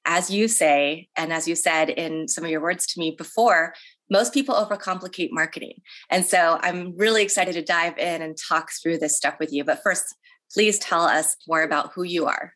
as 0.05 0.29
you 0.29 0.47
say, 0.47 1.07
and 1.17 1.33
as 1.33 1.47
you 1.47 1.55
said 1.55 1.89
in 1.89 2.27
some 2.27 2.43
of 2.43 2.51
your 2.51 2.61
words 2.61 2.85
to 2.85 2.99
me 2.99 3.15
before, 3.17 3.73
most 4.09 4.31
people 4.33 4.53
overcomplicate 4.53 5.29
marketing. 5.31 5.81
And 6.11 6.23
so 6.23 6.59
I'm 6.61 6.95
really 6.97 7.23
excited 7.23 7.53
to 7.53 7.63
dive 7.63 7.97
in 7.97 8.21
and 8.21 8.37
talk 8.37 8.69
through 8.81 8.99
this 8.99 9.17
stuff 9.17 9.35
with 9.39 9.51
you. 9.51 9.63
But 9.63 9.81
first, 9.81 10.15
please 10.53 10.77
tell 10.77 11.01
us 11.01 11.35
more 11.47 11.63
about 11.63 11.93
who 11.95 12.03
you 12.03 12.27
are. 12.27 12.53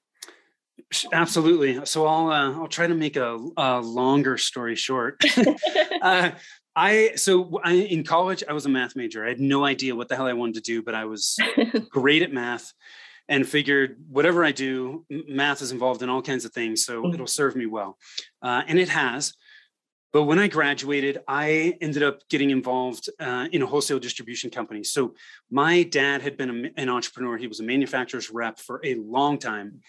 Absolutely. 1.11 1.83
So 1.86 2.05
I'll 2.05 2.31
uh, 2.31 2.53
I'll 2.53 2.67
try 2.67 2.86
to 2.86 2.94
make 2.94 3.16
a, 3.16 3.39
a 3.58 3.81
longer 3.81 4.38
story 4.38 4.75
short. 4.75 5.22
uh, 6.02 6.31
I 6.75 7.11
so 7.16 7.59
I, 7.64 7.73
in 7.73 8.03
college 8.03 8.44
I 8.47 8.53
was 8.53 8.67
a 8.67 8.70
math 8.70 8.95
major. 8.95 9.25
I 9.25 9.30
had 9.30 9.39
no 9.39 9.66
idea 9.66 9.95
what 9.95 10.09
the 10.09 10.16
hell 10.16 10.27
I 10.27 10.33
wanted 10.33 10.55
to 10.55 10.61
do, 10.61 10.83
but 10.83 10.94
I 10.94 11.05
was 11.05 11.38
great 11.89 12.22
at 12.22 12.31
math 12.31 12.72
and 13.30 13.47
figured 13.47 13.97
whatever 14.09 14.44
I 14.45 14.52
do, 14.52 15.06
math 15.09 15.61
is 15.61 15.72
involved 15.72 16.02
in 16.02 16.09
all 16.09 16.22
kinds 16.22 16.45
of 16.45 16.53
things, 16.53 16.86
so 16.86 17.02
mm-hmm. 17.02 17.14
it'll 17.14 17.28
serve 17.28 17.56
me 17.56 17.66
well. 17.66 17.97
Uh, 18.42 18.64
and 18.67 18.80
it 18.80 18.89
has. 18.89 19.33
But 20.14 20.23
when 20.23 20.39
I 20.39 20.47
graduated, 20.47 21.20
I 21.28 21.78
ended 21.81 22.02
up 22.02 22.22
getting 22.30 22.50
involved 22.50 23.09
uh, 23.20 23.48
in 23.52 23.61
a 23.61 23.66
wholesale 23.66 24.00
distribution 24.00 24.50
company. 24.50 24.83
So 24.83 25.14
my 25.52 25.83
dad 25.83 26.22
had 26.22 26.38
been 26.38 26.72
a, 26.78 26.81
an 26.81 26.89
entrepreneur. 26.89 27.38
He 27.38 27.48
was 27.48 27.59
a 27.59 27.64
manufacturer's 27.64 28.31
rep 28.31 28.58
for 28.58 28.81
a 28.83 28.95
long 28.95 29.38
time. 29.38 29.81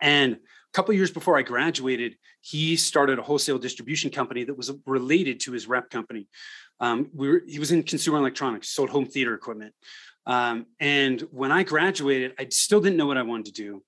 And 0.00 0.34
a 0.34 0.38
couple 0.74 0.94
years 0.94 1.10
before 1.10 1.38
I 1.38 1.42
graduated, 1.42 2.16
he 2.40 2.76
started 2.76 3.18
a 3.18 3.22
wholesale 3.22 3.58
distribution 3.58 4.10
company 4.10 4.44
that 4.44 4.56
was 4.56 4.70
related 4.86 5.40
to 5.40 5.52
his 5.52 5.66
rep 5.66 5.90
company. 5.90 6.28
Um, 6.78 7.10
we 7.12 7.28
were, 7.28 7.42
he 7.46 7.58
was 7.58 7.72
in 7.72 7.82
consumer 7.82 8.18
electronics, 8.18 8.68
sold 8.68 8.90
home 8.90 9.06
theater 9.06 9.34
equipment. 9.34 9.74
Um, 10.28 10.66
and 10.78 11.22
when 11.32 11.50
I 11.50 11.62
graduated, 11.64 12.34
I 12.38 12.46
still 12.50 12.80
didn't 12.80 12.98
know 12.98 13.06
what 13.06 13.16
I 13.16 13.22
wanted 13.22 13.46
to 13.46 13.52
do. 13.52 13.82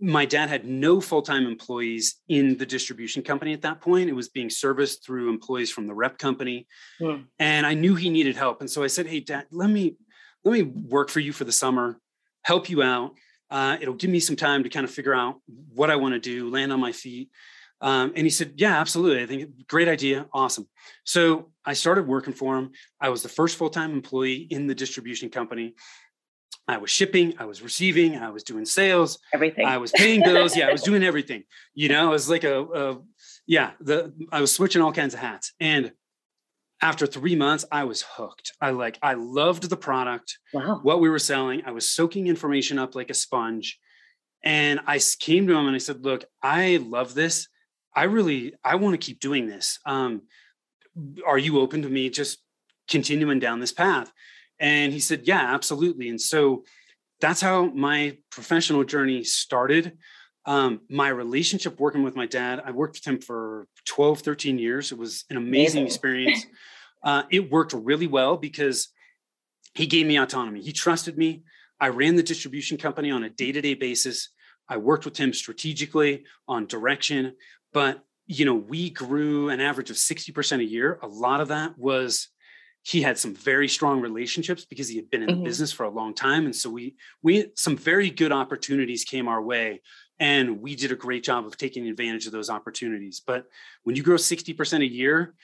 My 0.00 0.24
dad 0.24 0.48
had 0.48 0.64
no 0.66 1.00
full 1.00 1.22
time 1.22 1.46
employees 1.46 2.16
in 2.28 2.56
the 2.56 2.66
distribution 2.66 3.22
company 3.22 3.52
at 3.52 3.62
that 3.62 3.80
point. 3.80 4.08
It 4.08 4.14
was 4.14 4.28
being 4.28 4.50
serviced 4.50 5.04
through 5.04 5.28
employees 5.28 5.70
from 5.70 5.86
the 5.86 5.94
rep 5.94 6.18
company. 6.18 6.66
Mm. 7.00 7.26
And 7.38 7.66
I 7.66 7.74
knew 7.74 7.94
he 7.94 8.10
needed 8.10 8.34
help. 8.34 8.60
And 8.60 8.70
so 8.70 8.82
I 8.82 8.86
said, 8.86 9.06
Hey, 9.06 9.20
dad, 9.20 9.46
let 9.50 9.70
me 9.70 9.96
let 10.44 10.52
me 10.52 10.62
work 10.62 11.10
for 11.10 11.20
you 11.20 11.32
for 11.32 11.44
the 11.44 11.52
summer, 11.52 12.00
help 12.42 12.70
you 12.70 12.82
out. 12.82 13.12
Uh, 13.50 13.76
it'll 13.80 13.94
give 13.94 14.10
me 14.10 14.20
some 14.20 14.36
time 14.36 14.62
to 14.62 14.68
kind 14.68 14.84
of 14.84 14.90
figure 14.90 15.14
out 15.14 15.36
what 15.74 15.90
I 15.90 15.96
want 15.96 16.14
to 16.14 16.20
do, 16.20 16.50
land 16.50 16.72
on 16.72 16.80
my 16.80 16.92
feet. 16.92 17.30
Um, 17.80 18.12
and 18.16 18.26
he 18.26 18.30
said, 18.30 18.54
Yeah, 18.56 18.78
absolutely. 18.80 19.22
I 19.22 19.26
think 19.26 19.66
great 19.68 19.88
idea. 19.88 20.26
Awesome. 20.32 20.68
So 21.04 21.52
I 21.64 21.74
started 21.74 22.06
working 22.06 22.32
for 22.32 22.56
him. 22.56 22.72
I 23.00 23.08
was 23.08 23.22
the 23.22 23.28
first 23.28 23.56
full 23.56 23.70
time 23.70 23.92
employee 23.92 24.46
in 24.50 24.66
the 24.66 24.74
distribution 24.74 25.30
company. 25.30 25.74
I 26.66 26.76
was 26.76 26.90
shipping, 26.90 27.34
I 27.38 27.46
was 27.46 27.62
receiving, 27.62 28.18
I 28.18 28.28
was 28.28 28.42
doing 28.42 28.66
sales, 28.66 29.18
everything. 29.32 29.64
I 29.64 29.78
was 29.78 29.90
paying 29.92 30.22
bills. 30.22 30.54
yeah, 30.54 30.68
I 30.68 30.72
was 30.72 30.82
doing 30.90 31.02
everything. 31.02 31.44
You 31.74 31.88
know, 31.88 32.08
it 32.08 32.12
was 32.12 32.28
like 32.28 32.44
a, 32.44 32.62
a 32.62 32.98
yeah, 33.46 33.70
the 33.80 34.12
I 34.30 34.40
was 34.40 34.54
switching 34.54 34.82
all 34.82 34.92
kinds 34.92 35.14
of 35.14 35.20
hats. 35.20 35.54
And 35.60 35.92
after 36.80 37.06
three 37.06 37.34
months, 37.34 37.64
I 37.72 37.84
was 37.84 38.02
hooked. 38.02 38.52
I 38.60 38.70
like, 38.70 38.98
I 39.02 39.14
loved 39.14 39.68
the 39.68 39.76
product, 39.76 40.38
wow. 40.52 40.80
what 40.82 41.00
we 41.00 41.08
were 41.08 41.18
selling. 41.18 41.62
I 41.64 41.72
was 41.72 41.88
soaking 41.88 42.28
information 42.28 42.78
up 42.78 42.94
like 42.94 43.10
a 43.10 43.14
sponge. 43.14 43.78
And 44.44 44.78
I 44.86 45.00
came 45.18 45.46
to 45.48 45.54
him 45.54 45.66
and 45.66 45.74
I 45.74 45.78
said, 45.78 46.04
Look, 46.04 46.24
I 46.42 46.76
love 46.76 47.14
this. 47.14 47.48
I 47.94 48.04
really 48.04 48.54
I 48.64 48.76
want 48.76 48.94
to 48.94 49.04
keep 49.04 49.20
doing 49.20 49.46
this. 49.46 49.78
Um, 49.84 50.22
are 51.26 51.38
you 51.38 51.60
open 51.60 51.82
to 51.82 51.88
me 51.88 52.10
just 52.10 52.38
continuing 52.88 53.38
down 53.38 53.60
this 53.60 53.72
path? 53.72 54.12
And 54.58 54.92
he 54.92 55.00
said, 55.00 55.22
Yeah, 55.24 55.54
absolutely. 55.54 56.08
And 56.08 56.20
so 56.20 56.64
that's 57.20 57.40
how 57.40 57.66
my 57.66 58.18
professional 58.30 58.84
journey 58.84 59.24
started. 59.24 59.98
Um, 60.46 60.80
my 60.88 61.08
relationship 61.08 61.78
working 61.78 62.02
with 62.02 62.16
my 62.16 62.26
dad, 62.26 62.62
I 62.64 62.70
worked 62.70 62.96
with 62.96 63.06
him 63.06 63.20
for 63.20 63.66
12, 63.84 64.20
13 64.20 64.58
years. 64.58 64.92
It 64.92 64.98
was 64.98 65.24
an 65.30 65.36
amazing 65.36 65.84
experience. 65.84 66.46
Uh, 67.02 67.22
it 67.30 67.50
worked 67.50 67.74
really 67.74 68.06
well 68.06 68.36
because 68.36 68.88
he 69.74 69.86
gave 69.86 70.06
me 70.06 70.18
autonomy. 70.18 70.62
He 70.62 70.72
trusted 70.72 71.16
me. 71.16 71.42
I 71.80 71.88
ran 71.88 72.16
the 72.16 72.22
distribution 72.22 72.76
company 72.76 73.10
on 73.10 73.24
a 73.24 73.30
day 73.30 73.52
to 73.52 73.60
day 73.60 73.74
basis. 73.74 74.30
I 74.68 74.78
worked 74.78 75.04
with 75.04 75.16
him 75.16 75.32
strategically 75.32 76.24
on 76.46 76.66
direction 76.66 77.34
but 77.72 78.02
you 78.26 78.44
know 78.44 78.54
we 78.54 78.90
grew 78.90 79.48
an 79.48 79.60
average 79.60 79.90
of 79.90 79.96
60% 79.96 80.60
a 80.60 80.64
year. 80.64 80.98
A 81.02 81.08
lot 81.08 81.40
of 81.40 81.48
that 81.48 81.78
was 81.78 82.28
he 82.82 83.02
had 83.02 83.18
some 83.18 83.34
very 83.34 83.68
strong 83.68 84.00
relationships 84.00 84.64
because 84.64 84.88
he 84.88 84.96
had 84.96 85.10
been 85.10 85.22
in 85.22 85.28
mm-hmm. 85.28 85.38
the 85.40 85.44
business 85.44 85.72
for 85.72 85.84
a 85.84 85.90
long 85.90 86.14
time. 86.14 86.46
And 86.46 86.56
so 86.56 86.70
we 86.70 86.94
we 87.22 87.50
some 87.54 87.76
very 87.76 88.10
good 88.10 88.32
opportunities 88.32 89.04
came 89.04 89.28
our 89.28 89.42
way 89.42 89.82
and 90.18 90.60
we 90.62 90.74
did 90.74 90.90
a 90.90 90.96
great 90.96 91.22
job 91.22 91.46
of 91.46 91.56
taking 91.56 91.86
advantage 91.86 92.26
of 92.26 92.32
those 92.32 92.50
opportunities. 92.50 93.20
But 93.24 93.44
when 93.84 93.94
you 93.94 94.02
grow 94.02 94.16
60% 94.16 94.80
a 94.80 94.86
year 94.86 95.34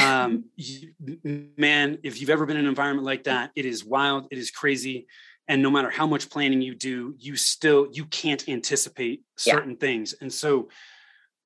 um, 0.00 0.44
you, 0.56 0.92
man 1.58 1.98
if 2.02 2.20
you've 2.20 2.30
ever 2.30 2.46
been 2.46 2.56
in 2.56 2.64
an 2.64 2.68
environment 2.68 3.04
like 3.04 3.24
that 3.24 3.50
it 3.56 3.64
is 3.64 3.84
wild 3.84 4.28
it 4.30 4.38
is 4.38 4.50
crazy. 4.50 5.06
And 5.48 5.60
no 5.60 5.70
matter 5.70 5.90
how 5.90 6.06
much 6.06 6.30
planning 6.30 6.62
you 6.62 6.74
do 6.74 7.16
you 7.18 7.34
still 7.36 7.88
you 7.90 8.04
can't 8.06 8.48
anticipate 8.48 9.22
certain 9.36 9.72
yeah. 9.72 9.76
things. 9.78 10.14
And 10.20 10.32
so 10.32 10.68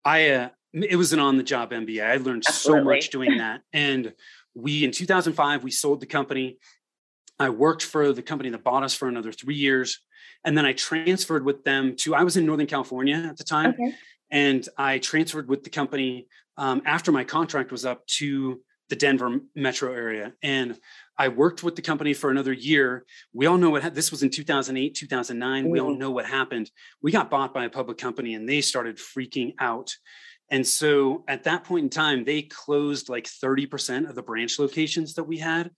I 0.07 0.31
uh, 0.31 0.49
it 0.73 0.97
was 0.97 1.13
an 1.13 1.19
on 1.19 1.37
the 1.37 1.43
job 1.43 1.73
MBA. 1.73 2.05
I 2.05 2.17
learned 2.17 2.45
Absolutely. 2.47 2.81
so 2.81 2.85
much 2.85 3.11
doing 3.11 3.39
that. 3.39 3.63
And 3.73 4.15
we 4.55 4.85
in 4.85 4.93
2005 4.93 5.65
we 5.65 5.71
sold 5.71 6.01
the 6.01 6.07
company. 6.07 6.59
I 7.39 7.51
worked 7.51 7.83
for 7.83 8.13
the 8.13 8.23
company 8.23 8.49
that 8.51 8.65
bought 8.65 8.83
us 8.83 8.95
for 8.95 9.09
another 9.09 9.33
3 9.33 9.55
years 9.55 10.01
and 10.45 10.57
then 10.57 10.65
I 10.65 10.73
transferred 10.73 11.45
with 11.45 11.65
them 11.65 11.97
to 11.97 12.15
I 12.15 12.23
was 12.23 12.37
in 12.37 12.47
Northern 12.47 12.67
California 12.67 13.17
at 13.17 13.37
the 13.37 13.45
time. 13.45 13.71
Okay. 13.71 13.95
And 14.31 14.67
I 14.79 14.99
transferred 14.99 15.49
with 15.49 15.65
the 15.65 15.71
company 15.71 16.29
um, 16.57 16.83
after 16.87 17.13
my 17.13 17.25
contract 17.25 17.71
was 17.73 17.85
up 17.85 18.07
to 18.19 18.61
the 18.89 18.97
Denver 18.97 19.41
metro 19.55 19.93
area. 19.93 20.33
And 20.43 20.79
I 21.19 21.29
worked 21.29 21.63
with 21.63 21.77
the 21.77 21.83
company 21.83 22.13
for 22.13 22.31
another 22.31 22.53
year. 22.53 23.05
We 23.33 23.47
all 23.47 23.59
know 23.59 23.71
what 23.71 23.83
ha- 23.83 23.91
this 23.91 24.11
was 24.11 24.23
in 24.23 24.31
2008, 24.31 24.95
2009. 24.95 25.63
Mm-hmm. 25.63 25.71
We 25.71 25.81
all 25.81 25.91
mm-hmm. 25.91 25.99
know 25.99 26.11
what 26.11 26.27
happened. 26.27 26.71
We 27.03 27.13
got 27.13 27.31
bought 27.31 27.55
by 27.55 27.65
a 27.65 27.71
public 27.71 27.99
company 27.99 28.35
and 28.35 28.49
they 28.49 28.61
started 28.61 28.99
freaking 28.99 29.55
out. 29.59 29.95
And 30.51 30.67
so 30.67 31.25
at 31.27 31.45
that 31.45 31.65
point 31.65 31.85
in 31.85 31.91
time, 31.91 32.25
they 32.25 32.43
closed 32.43 33.09
like 33.09 33.25
30% 33.25 34.09
of 34.09 34.15
the 34.15 34.23
branch 34.23 34.59
locations 34.59 35.15
that 35.15 35.25
we 35.25 35.39
had. 35.39 35.71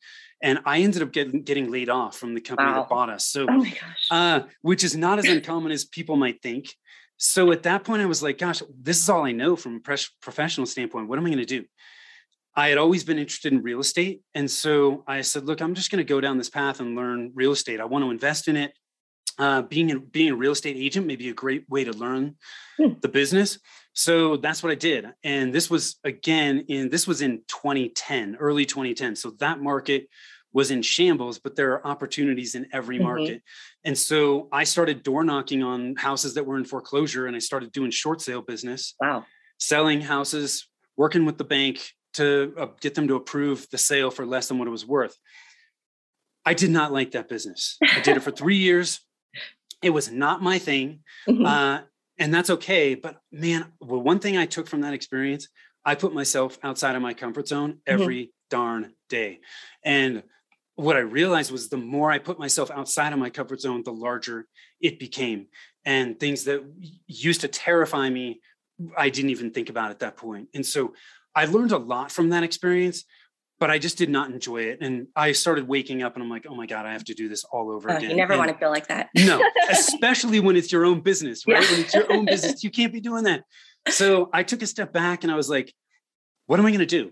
And 0.42 0.60
I 0.66 0.80
ended 0.80 1.02
up 1.02 1.12
getting, 1.12 1.42
getting 1.42 1.70
laid 1.70 1.88
off 1.88 2.16
from 2.16 2.34
the 2.34 2.40
company 2.40 2.70
wow. 2.70 2.80
that 2.80 2.88
bought 2.88 3.10
us. 3.10 3.24
So, 3.24 3.46
oh 3.48 3.66
uh, 4.10 4.40
which 4.62 4.84
is 4.84 4.96
not 4.96 5.18
as 5.18 5.24
uncommon 5.24 5.72
as 5.72 5.84
people 5.84 6.16
might 6.16 6.42
think. 6.42 6.74
So 7.16 7.50
at 7.50 7.64
that 7.64 7.82
point, 7.82 8.02
I 8.02 8.06
was 8.06 8.22
like, 8.22 8.38
gosh, 8.38 8.62
this 8.80 9.02
is 9.02 9.08
all 9.08 9.24
I 9.24 9.32
know 9.32 9.56
from 9.56 9.76
a 9.76 9.96
professional 10.20 10.66
standpoint. 10.66 11.08
What 11.08 11.18
am 11.18 11.26
I 11.26 11.30
going 11.30 11.44
to 11.44 11.44
do? 11.44 11.64
I 12.58 12.70
had 12.70 12.78
always 12.78 13.04
been 13.04 13.20
interested 13.20 13.52
in 13.52 13.62
real 13.62 13.78
estate. 13.78 14.20
And 14.34 14.50
so 14.50 15.04
I 15.06 15.20
said, 15.20 15.44
look, 15.44 15.60
I'm 15.60 15.76
just 15.76 15.92
going 15.92 16.04
to 16.04 16.12
go 16.12 16.20
down 16.20 16.38
this 16.38 16.50
path 16.50 16.80
and 16.80 16.96
learn 16.96 17.30
real 17.32 17.52
estate. 17.52 17.78
I 17.78 17.84
want 17.84 18.04
to 18.04 18.10
invest 18.10 18.48
in 18.48 18.56
it. 18.56 18.72
Uh, 19.38 19.62
being, 19.62 19.92
a, 19.92 20.00
being 20.00 20.32
a 20.32 20.34
real 20.34 20.50
estate 20.50 20.76
agent 20.76 21.06
may 21.06 21.14
be 21.14 21.28
a 21.28 21.34
great 21.34 21.70
way 21.70 21.84
to 21.84 21.92
learn 21.92 22.34
hmm. 22.76 22.94
the 23.00 23.06
business. 23.06 23.60
So 23.92 24.38
that's 24.38 24.60
what 24.60 24.72
I 24.72 24.74
did. 24.74 25.06
And 25.22 25.54
this 25.54 25.70
was 25.70 26.00
again 26.02 26.64
in 26.66 26.88
this 26.88 27.06
was 27.06 27.22
in 27.22 27.42
2010, 27.46 28.34
early 28.40 28.66
2010. 28.66 29.14
So 29.14 29.30
that 29.38 29.60
market 29.60 30.08
was 30.52 30.72
in 30.72 30.82
shambles, 30.82 31.38
but 31.38 31.54
there 31.54 31.74
are 31.74 31.86
opportunities 31.86 32.56
in 32.56 32.66
every 32.72 32.96
mm-hmm. 32.96 33.04
market. 33.04 33.42
And 33.84 33.96
so 33.96 34.48
I 34.50 34.64
started 34.64 35.04
door 35.04 35.22
knocking 35.22 35.62
on 35.62 35.94
houses 35.94 36.34
that 36.34 36.44
were 36.44 36.56
in 36.56 36.64
foreclosure 36.64 37.28
and 37.28 37.36
I 37.36 37.38
started 37.38 37.70
doing 37.70 37.92
short 37.92 38.20
sale 38.20 38.42
business. 38.42 38.96
Wow. 39.00 39.26
Selling 39.60 40.00
houses, 40.00 40.66
working 40.96 41.24
with 41.24 41.38
the 41.38 41.44
bank, 41.44 41.92
to 42.18 42.54
uh, 42.56 42.66
get 42.80 42.94
them 42.94 43.08
to 43.08 43.16
approve 43.16 43.66
the 43.70 43.78
sale 43.78 44.10
for 44.10 44.26
less 44.26 44.48
than 44.48 44.58
what 44.58 44.68
it 44.68 44.72
was 44.72 44.86
worth. 44.86 45.16
I 46.44 46.54
did 46.54 46.70
not 46.70 46.92
like 46.92 47.10
that 47.12 47.28
business. 47.28 47.76
I 47.82 48.00
did 48.00 48.16
it 48.16 48.22
for 48.22 48.30
three 48.30 48.56
years. 48.56 49.00
It 49.82 49.90
was 49.90 50.10
not 50.10 50.42
my 50.42 50.58
thing. 50.58 51.00
Mm-hmm. 51.28 51.44
Uh, 51.44 51.80
and 52.18 52.32
that's 52.32 52.50
okay. 52.50 52.94
But 52.94 53.16
man, 53.30 53.66
well, 53.80 54.00
one 54.00 54.18
thing 54.18 54.36
I 54.36 54.46
took 54.46 54.66
from 54.66 54.80
that 54.82 54.94
experience, 54.94 55.48
I 55.84 55.94
put 55.94 56.14
myself 56.14 56.58
outside 56.62 56.96
of 56.96 57.02
my 57.02 57.14
comfort 57.14 57.48
zone 57.48 57.72
mm-hmm. 57.72 58.00
every 58.00 58.22
mm-hmm. 58.24 58.48
darn 58.50 58.94
day. 59.08 59.40
And 59.84 60.22
what 60.74 60.96
I 60.96 61.00
realized 61.00 61.50
was 61.50 61.68
the 61.68 61.76
more 61.76 62.10
I 62.10 62.18
put 62.18 62.38
myself 62.38 62.70
outside 62.70 63.12
of 63.12 63.18
my 63.18 63.30
comfort 63.30 63.60
zone, 63.60 63.82
the 63.84 63.92
larger 63.92 64.46
it 64.80 64.98
became. 64.98 65.46
And 65.84 66.18
things 66.18 66.44
that 66.44 66.62
used 67.06 67.40
to 67.40 67.48
terrify 67.48 68.08
me, 68.08 68.40
I 68.96 69.10
didn't 69.10 69.30
even 69.30 69.50
think 69.50 69.70
about 69.70 69.90
at 69.90 69.98
that 70.00 70.16
point. 70.16 70.48
And 70.54 70.64
so 70.64 70.94
I 71.34 71.44
learned 71.44 71.72
a 71.72 71.78
lot 71.78 72.10
from 72.10 72.30
that 72.30 72.42
experience 72.42 73.04
but 73.58 73.70
I 73.70 73.78
just 73.78 73.98
did 73.98 74.08
not 74.08 74.30
enjoy 74.30 74.62
it. 74.62 74.78
And 74.80 75.08
I 75.16 75.32
started 75.32 75.66
waking 75.66 76.02
up 76.02 76.14
and 76.14 76.22
I'm 76.22 76.30
like, 76.30 76.46
oh 76.48 76.54
my 76.54 76.66
God, 76.66 76.86
I 76.86 76.92
have 76.92 77.04
to 77.04 77.14
do 77.14 77.28
this 77.28 77.44
all 77.44 77.70
over 77.70 77.90
oh, 77.90 77.96
again. 77.96 78.10
You 78.10 78.16
never 78.16 78.34
and 78.34 78.40
want 78.40 78.52
to 78.52 78.58
feel 78.58 78.70
like 78.70 78.86
that. 78.88 79.08
no, 79.16 79.42
especially 79.70 80.40
when 80.40 80.56
it's 80.56 80.70
your 80.70 80.84
own 80.84 81.00
business, 81.00 81.44
right? 81.46 81.62
Yeah. 81.62 81.70
When 81.70 81.80
it's 81.80 81.94
your 81.94 82.12
own 82.12 82.24
business, 82.24 82.62
you 82.62 82.70
can't 82.70 82.92
be 82.92 83.00
doing 83.00 83.24
that. 83.24 83.42
So 83.88 84.30
I 84.32 84.42
took 84.42 84.62
a 84.62 84.66
step 84.66 84.92
back 84.92 85.24
and 85.24 85.32
I 85.32 85.36
was 85.36 85.48
like, 85.48 85.74
what 86.46 86.60
am 86.60 86.66
I 86.66 86.70
going 86.70 86.80
to 86.80 86.86
do? 86.86 87.10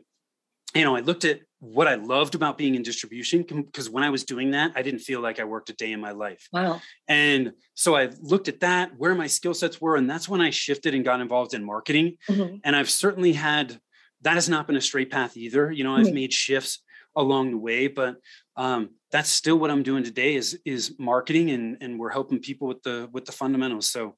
You 0.74 0.84
know, 0.84 0.94
I 0.94 1.00
looked 1.00 1.24
at 1.24 1.40
what 1.58 1.88
I 1.88 1.94
loved 1.94 2.34
about 2.34 2.58
being 2.58 2.74
in 2.74 2.82
distribution 2.82 3.42
because 3.42 3.88
when 3.88 4.04
I 4.04 4.10
was 4.10 4.24
doing 4.24 4.50
that, 4.50 4.72
I 4.76 4.82
didn't 4.82 5.00
feel 5.00 5.20
like 5.20 5.40
I 5.40 5.44
worked 5.44 5.70
a 5.70 5.72
day 5.72 5.90
in 5.90 6.00
my 6.00 6.12
life. 6.12 6.46
Wow. 6.52 6.80
And 7.08 7.52
so 7.74 7.96
I 7.96 8.10
looked 8.20 8.48
at 8.48 8.60
that, 8.60 8.92
where 8.98 9.14
my 9.14 9.26
skill 9.26 9.54
sets 9.54 9.80
were, 9.80 9.96
and 9.96 10.08
that's 10.08 10.28
when 10.28 10.42
I 10.42 10.50
shifted 10.50 10.94
and 10.94 11.04
got 11.04 11.20
involved 11.20 11.54
in 11.54 11.64
marketing. 11.64 12.18
Mm-hmm. 12.28 12.56
And 12.62 12.76
I've 12.76 12.90
certainly 12.90 13.32
had 13.32 13.80
that 14.26 14.34
has 14.34 14.48
not 14.48 14.66
been 14.66 14.74
a 14.74 14.80
straight 14.80 15.08
path 15.08 15.36
either. 15.36 15.70
You 15.70 15.84
know, 15.84 15.94
I've 15.94 16.06
mm-hmm. 16.06 16.14
made 16.14 16.32
shifts 16.32 16.82
along 17.14 17.52
the 17.52 17.58
way, 17.58 17.86
but 17.86 18.16
um, 18.56 18.90
that's 19.12 19.30
still 19.30 19.56
what 19.56 19.70
I'm 19.70 19.84
doing 19.84 20.02
today 20.02 20.34
is 20.34 20.58
is 20.64 20.96
marketing 20.98 21.50
and 21.50 21.76
and 21.80 21.96
we're 21.96 22.10
helping 22.10 22.40
people 22.40 22.66
with 22.66 22.82
the 22.82 23.08
with 23.12 23.24
the 23.24 23.30
fundamentals. 23.30 23.88
So 23.88 24.16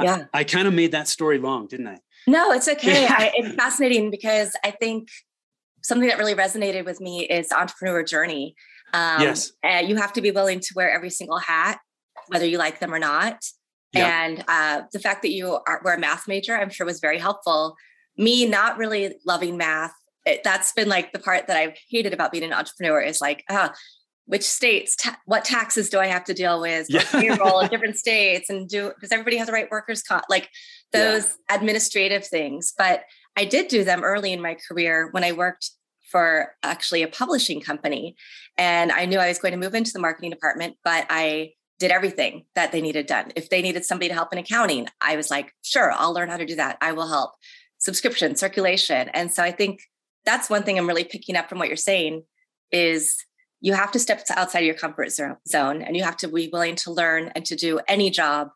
yeah. 0.00 0.24
I, 0.32 0.40
I 0.40 0.44
kind 0.44 0.66
of 0.66 0.72
made 0.72 0.92
that 0.92 1.08
story 1.08 1.36
long, 1.36 1.66
didn't 1.66 1.88
I? 1.88 1.98
No, 2.26 2.52
it's 2.52 2.68
okay. 2.68 3.06
I, 3.06 3.32
it's 3.34 3.54
fascinating 3.54 4.10
because 4.10 4.56
I 4.64 4.70
think 4.70 5.08
something 5.82 6.08
that 6.08 6.16
really 6.16 6.34
resonated 6.34 6.86
with 6.86 6.98
me 7.02 7.26
is 7.26 7.52
entrepreneur 7.52 8.02
journey. 8.02 8.54
Um, 8.94 9.20
yes. 9.20 9.52
You 9.62 9.96
have 9.96 10.14
to 10.14 10.22
be 10.22 10.30
willing 10.30 10.60
to 10.60 10.72
wear 10.74 10.90
every 10.90 11.10
single 11.10 11.38
hat, 11.38 11.80
whether 12.28 12.46
you 12.46 12.56
like 12.56 12.80
them 12.80 12.94
or 12.94 12.98
not. 12.98 13.44
And 13.92 14.44
uh, 14.46 14.82
the 14.92 15.00
fact 15.00 15.22
that 15.22 15.32
you 15.32 15.58
are, 15.66 15.80
were 15.84 15.94
a 15.94 15.98
math 15.98 16.28
major, 16.28 16.56
I'm 16.56 16.70
sure 16.70 16.86
was 16.86 17.00
very 17.00 17.18
helpful 17.18 17.74
me 18.20 18.46
not 18.46 18.76
really 18.76 19.16
loving 19.26 19.56
math, 19.56 19.94
it, 20.26 20.42
that's 20.44 20.72
been 20.72 20.88
like 20.88 21.12
the 21.12 21.18
part 21.18 21.46
that 21.46 21.56
I've 21.56 21.76
hated 21.88 22.12
about 22.12 22.30
being 22.30 22.44
an 22.44 22.52
entrepreneur 22.52 23.00
is 23.00 23.20
like, 23.20 23.42
ah, 23.48 23.72
which 24.26 24.42
states, 24.42 24.94
ta- 24.94 25.18
what 25.24 25.44
taxes 25.44 25.88
do 25.88 25.98
I 25.98 26.06
have 26.06 26.24
to 26.24 26.34
deal 26.34 26.60
with? 26.60 26.86
Yeah. 26.88 27.02
Payroll 27.10 27.60
in 27.60 27.68
different 27.70 27.96
states, 27.96 28.50
and 28.50 28.68
do 28.68 28.92
does 29.00 29.10
everybody 29.10 29.38
have 29.38 29.46
the 29.46 29.52
right 29.52 29.70
workers' 29.70 30.02
comp? 30.02 30.24
Like 30.28 30.50
those 30.92 31.34
yeah. 31.48 31.56
administrative 31.56 32.26
things. 32.26 32.72
But 32.76 33.04
I 33.36 33.44
did 33.44 33.68
do 33.68 33.82
them 33.82 34.04
early 34.04 34.32
in 34.32 34.42
my 34.42 34.56
career 34.68 35.08
when 35.12 35.24
I 35.24 35.32
worked 35.32 35.70
for 36.12 36.54
actually 36.62 37.02
a 37.02 37.08
publishing 37.08 37.60
company, 37.60 38.14
and 38.58 38.92
I 38.92 39.06
knew 39.06 39.18
I 39.18 39.28
was 39.28 39.38
going 39.38 39.52
to 39.52 39.58
move 39.58 39.74
into 39.74 39.92
the 39.92 40.00
marketing 40.00 40.30
department, 40.30 40.76
but 40.84 41.06
I 41.08 41.52
did 41.78 41.90
everything 41.90 42.44
that 42.54 42.70
they 42.70 42.82
needed 42.82 43.06
done. 43.06 43.32
If 43.34 43.48
they 43.48 43.62
needed 43.62 43.86
somebody 43.86 44.08
to 44.08 44.14
help 44.14 44.32
in 44.32 44.38
accounting, 44.38 44.86
I 45.00 45.16
was 45.16 45.30
like, 45.30 45.52
sure, 45.62 45.90
I'll 45.90 46.12
learn 46.12 46.28
how 46.28 46.36
to 46.36 46.44
do 46.44 46.56
that. 46.56 46.76
I 46.82 46.92
will 46.92 47.08
help 47.08 47.32
subscription 47.80 48.36
circulation. 48.36 49.08
And 49.10 49.32
so 49.32 49.42
i 49.42 49.50
think 49.50 49.80
that's 50.24 50.48
one 50.48 50.62
thing 50.62 50.78
i'm 50.78 50.86
really 50.86 51.04
picking 51.04 51.36
up 51.36 51.48
from 51.48 51.58
what 51.58 51.68
you're 51.68 51.76
saying 51.76 52.22
is 52.70 53.16
you 53.60 53.74
have 53.74 53.92
to 53.92 53.98
step 53.98 54.22
outside 54.30 54.60
your 54.60 54.74
comfort 54.74 55.10
zone 55.10 55.82
and 55.82 55.96
you 55.96 56.02
have 56.02 56.16
to 56.18 56.28
be 56.28 56.48
willing 56.52 56.76
to 56.76 56.92
learn 56.92 57.30
and 57.34 57.44
to 57.44 57.56
do 57.56 57.80
any 57.88 58.10
job 58.10 58.48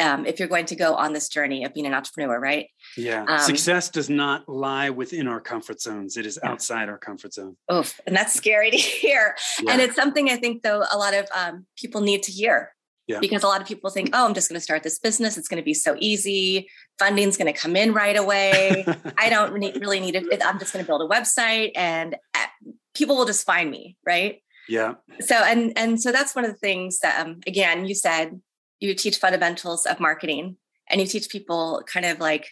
um, 0.00 0.26
if 0.26 0.38
you're 0.38 0.46
going 0.46 0.66
to 0.66 0.76
go 0.76 0.94
on 0.94 1.12
this 1.12 1.28
journey 1.28 1.64
of 1.64 1.74
being 1.74 1.86
an 1.86 1.92
entrepreneur 1.92 2.38
right? 2.38 2.68
Yeah. 2.96 3.24
Um, 3.26 3.40
success 3.40 3.88
does 3.88 4.08
not 4.08 4.48
lie 4.48 4.90
within 4.90 5.26
our 5.26 5.40
comfort 5.40 5.80
zones. 5.80 6.16
It 6.16 6.24
is 6.24 6.38
yeah. 6.40 6.50
outside 6.50 6.88
our 6.88 6.98
comfort 6.98 7.34
zone. 7.34 7.56
Oof. 7.72 8.00
And 8.06 8.14
that's 8.14 8.32
scary 8.32 8.70
to 8.70 8.76
hear. 8.76 9.34
Yeah. 9.60 9.72
and 9.72 9.82
it's 9.82 9.96
something 9.96 10.30
i 10.30 10.36
think 10.36 10.62
though 10.62 10.84
a 10.92 10.96
lot 10.96 11.14
of 11.14 11.26
um, 11.34 11.66
people 11.76 12.00
need 12.00 12.22
to 12.24 12.32
hear 12.32 12.72
yeah. 13.08 13.20
Because 13.20 13.42
a 13.42 13.46
lot 13.46 13.62
of 13.62 13.66
people 13.66 13.88
think, 13.88 14.10
oh, 14.12 14.26
I'm 14.26 14.34
just 14.34 14.50
going 14.50 14.58
to 14.58 14.62
start 14.62 14.82
this 14.82 14.98
business. 14.98 15.38
It's 15.38 15.48
going 15.48 15.60
to 15.60 15.64
be 15.64 15.72
so 15.72 15.96
easy. 15.98 16.68
Funding's 16.98 17.38
going 17.38 17.52
to 17.52 17.58
come 17.58 17.74
in 17.74 17.94
right 17.94 18.16
away. 18.16 18.84
I 19.18 19.30
don't 19.30 19.50
really 19.52 19.98
need 19.98 20.14
it. 20.14 20.26
I'm 20.44 20.58
just 20.58 20.74
going 20.74 20.84
to 20.84 20.86
build 20.86 21.00
a 21.00 21.08
website 21.08 21.72
and 21.74 22.16
eh, 22.34 22.46
people 22.94 23.16
will 23.16 23.24
just 23.24 23.46
find 23.46 23.70
me. 23.70 23.96
Right. 24.06 24.42
Yeah. 24.68 24.96
So, 25.20 25.36
and, 25.36 25.72
and 25.76 26.00
so 26.00 26.12
that's 26.12 26.36
one 26.36 26.44
of 26.44 26.50
the 26.50 26.58
things 26.58 26.98
that, 26.98 27.24
um, 27.24 27.40
again, 27.46 27.86
you 27.86 27.94
said 27.94 28.38
you 28.78 28.94
teach 28.94 29.16
fundamentals 29.16 29.86
of 29.86 29.98
marketing 30.00 30.58
and 30.90 31.00
you 31.00 31.06
teach 31.06 31.30
people 31.30 31.82
kind 31.90 32.04
of 32.04 32.20
like 32.20 32.50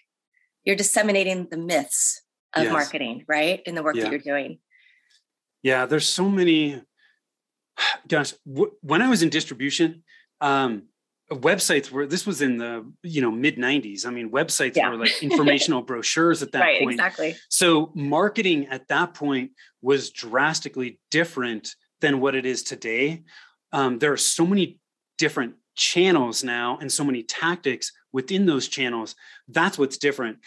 you're 0.65 0.75
disseminating 0.75 1.49
the 1.51 1.59
myths 1.59 2.23
of 2.55 2.65
yes. 2.65 2.73
marketing, 2.73 3.27
right? 3.29 3.61
In 3.67 3.75
the 3.75 3.83
work 3.83 3.97
yeah. 3.97 4.05
that 4.05 4.11
you're 4.11 4.21
doing. 4.21 4.59
Yeah. 5.63 5.85
There's 5.85 6.09
so 6.09 6.31
many, 6.31 6.81
gosh, 8.09 8.33
w- 8.47 8.73
when 8.81 9.03
I 9.03 9.09
was 9.11 9.23
in 9.23 9.29
distribution, 9.29 10.03
um, 10.41 10.83
websites 11.33 11.91
were 11.91 12.07
this 12.07 12.25
was 12.25 12.41
in 12.41 12.57
the 12.57 12.85
you 13.03 13.21
know 13.21 13.33
mid 13.33 13.57
90s 13.57 14.07
i 14.07 14.11
mean 14.11 14.31
websites 14.31 14.77
yeah. 14.77 14.89
were 14.89 14.97
like 14.97 15.11
informational 15.23 15.83
brochures 15.83 16.41
at 16.41 16.53
that 16.53 16.61
right, 16.61 16.81
point. 16.81 16.95
exactly. 16.95 17.37
So 17.49 17.91
marketing 17.95 18.67
at 18.69 18.87
that 18.89 19.15
point 19.15 19.51
was 19.83 20.11
drastically 20.11 21.01
different 21.11 21.75
than 22.01 22.21
what 22.21 22.35
it 22.35 22.47
is 22.47 22.63
today. 22.63 23.23
Um, 23.73 23.99
there 23.99 24.13
are 24.13 24.19
so 24.19 24.47
many 24.47 24.79
different 25.19 25.55
channels 25.75 26.45
now 26.45 26.79
and 26.81 26.91
so 26.91 27.05
many 27.05 27.23
tactics 27.23 27.93
within 28.13 28.47
those 28.47 28.69
channels. 28.69 29.15
That's 29.49 29.79
what's 29.79 29.99
different. 29.99 30.39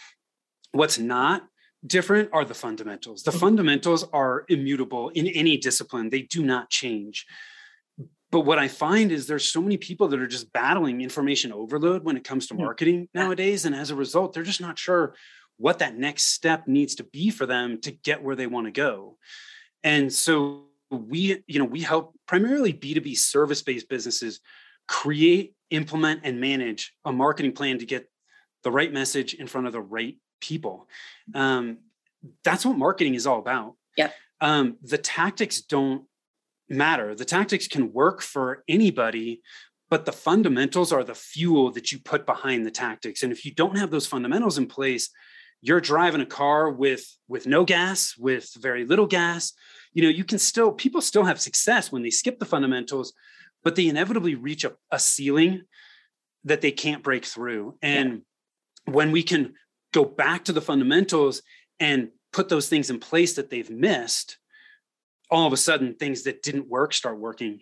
What's 0.72 0.98
not 0.98 1.42
different 1.86 2.30
are 2.32 2.44
the 2.44 2.54
fundamentals. 2.54 3.22
The 3.22 3.30
mm-hmm. 3.30 3.40
fundamentals 3.40 4.04
are 4.12 4.44
immutable 4.48 5.10
in 5.10 5.26
any 5.26 5.56
discipline. 5.56 6.10
They 6.10 6.22
do 6.22 6.42
not 6.42 6.70
change 6.70 7.26
but 8.30 8.40
what 8.40 8.58
I 8.58 8.68
find 8.68 9.10
is 9.10 9.26
there's 9.26 9.50
so 9.50 9.60
many 9.60 9.76
people 9.76 10.08
that 10.08 10.20
are 10.20 10.26
just 10.26 10.52
battling 10.52 11.00
information 11.00 11.52
overload 11.52 12.04
when 12.04 12.16
it 12.16 12.24
comes 12.24 12.46
to 12.48 12.54
hmm. 12.54 12.62
marketing 12.62 13.08
nowadays. 13.14 13.64
And 13.64 13.74
as 13.74 13.90
a 13.90 13.96
result, 13.96 14.32
they're 14.32 14.42
just 14.42 14.60
not 14.60 14.78
sure 14.78 15.14
what 15.56 15.80
that 15.80 15.96
next 15.96 16.26
step 16.26 16.66
needs 16.66 16.94
to 16.96 17.04
be 17.04 17.30
for 17.30 17.44
them 17.44 17.80
to 17.82 17.90
get 17.90 18.22
where 18.22 18.36
they 18.36 18.46
want 18.46 18.66
to 18.66 18.70
go. 18.70 19.18
And 19.82 20.12
so 20.12 20.64
we, 20.90 21.42
you 21.46 21.58
know, 21.58 21.64
we 21.64 21.80
help 21.80 22.14
primarily 22.26 22.72
B2B 22.72 23.16
service-based 23.16 23.88
businesses 23.88 24.40
create, 24.88 25.54
implement, 25.70 26.22
and 26.24 26.40
manage 26.40 26.94
a 27.04 27.12
marketing 27.12 27.52
plan 27.52 27.78
to 27.78 27.86
get 27.86 28.10
the 28.62 28.70
right 28.70 28.92
message 28.92 29.34
in 29.34 29.46
front 29.46 29.66
of 29.66 29.72
the 29.72 29.80
right 29.80 30.16
people. 30.40 30.88
Um, 31.34 31.78
that's 32.42 32.64
what 32.64 32.76
marketing 32.76 33.14
is 33.14 33.26
all 33.26 33.38
about. 33.38 33.74
Yeah. 33.96 34.10
Um, 34.40 34.78
the 34.82 34.98
tactics 34.98 35.60
don't 35.60 36.04
matter. 36.70 37.14
The 37.14 37.24
tactics 37.24 37.68
can 37.68 37.92
work 37.92 38.22
for 38.22 38.64
anybody, 38.68 39.42
but 39.90 40.04
the 40.04 40.12
fundamentals 40.12 40.92
are 40.92 41.04
the 41.04 41.14
fuel 41.14 41.72
that 41.72 41.90
you 41.92 41.98
put 41.98 42.24
behind 42.24 42.64
the 42.64 42.70
tactics. 42.70 43.22
And 43.22 43.32
if 43.32 43.44
you 43.44 43.52
don't 43.52 43.76
have 43.76 43.90
those 43.90 44.06
fundamentals 44.06 44.56
in 44.56 44.66
place, 44.66 45.10
you're 45.62 45.80
driving 45.80 46.20
a 46.20 46.26
car 46.26 46.70
with 46.70 47.04
with 47.28 47.46
no 47.46 47.64
gas, 47.64 48.16
with 48.16 48.50
very 48.58 48.84
little 48.84 49.06
gas. 49.06 49.52
You 49.92 50.04
know, 50.04 50.08
you 50.08 50.24
can 50.24 50.38
still 50.38 50.72
people 50.72 51.02
still 51.02 51.24
have 51.24 51.40
success 51.40 51.92
when 51.92 52.02
they 52.02 52.10
skip 52.10 52.38
the 52.38 52.46
fundamentals, 52.46 53.12
but 53.62 53.76
they 53.76 53.88
inevitably 53.88 54.36
reach 54.36 54.64
a, 54.64 54.72
a 54.90 54.98
ceiling 54.98 55.62
that 56.44 56.62
they 56.62 56.72
can't 56.72 57.02
break 57.02 57.26
through. 57.26 57.76
And 57.82 58.22
yeah. 58.86 58.94
when 58.94 59.12
we 59.12 59.22
can 59.22 59.54
go 59.92 60.04
back 60.04 60.44
to 60.44 60.52
the 60.52 60.62
fundamentals 60.62 61.42
and 61.78 62.08
put 62.32 62.48
those 62.48 62.68
things 62.68 62.90
in 62.90 62.98
place 62.98 63.34
that 63.34 63.50
they've 63.50 63.68
missed, 63.68 64.38
all 65.30 65.46
of 65.46 65.52
a 65.52 65.56
sudden 65.56 65.94
things 65.94 66.24
that 66.24 66.42
didn't 66.42 66.68
work 66.68 66.92
start 66.92 67.18
working. 67.18 67.60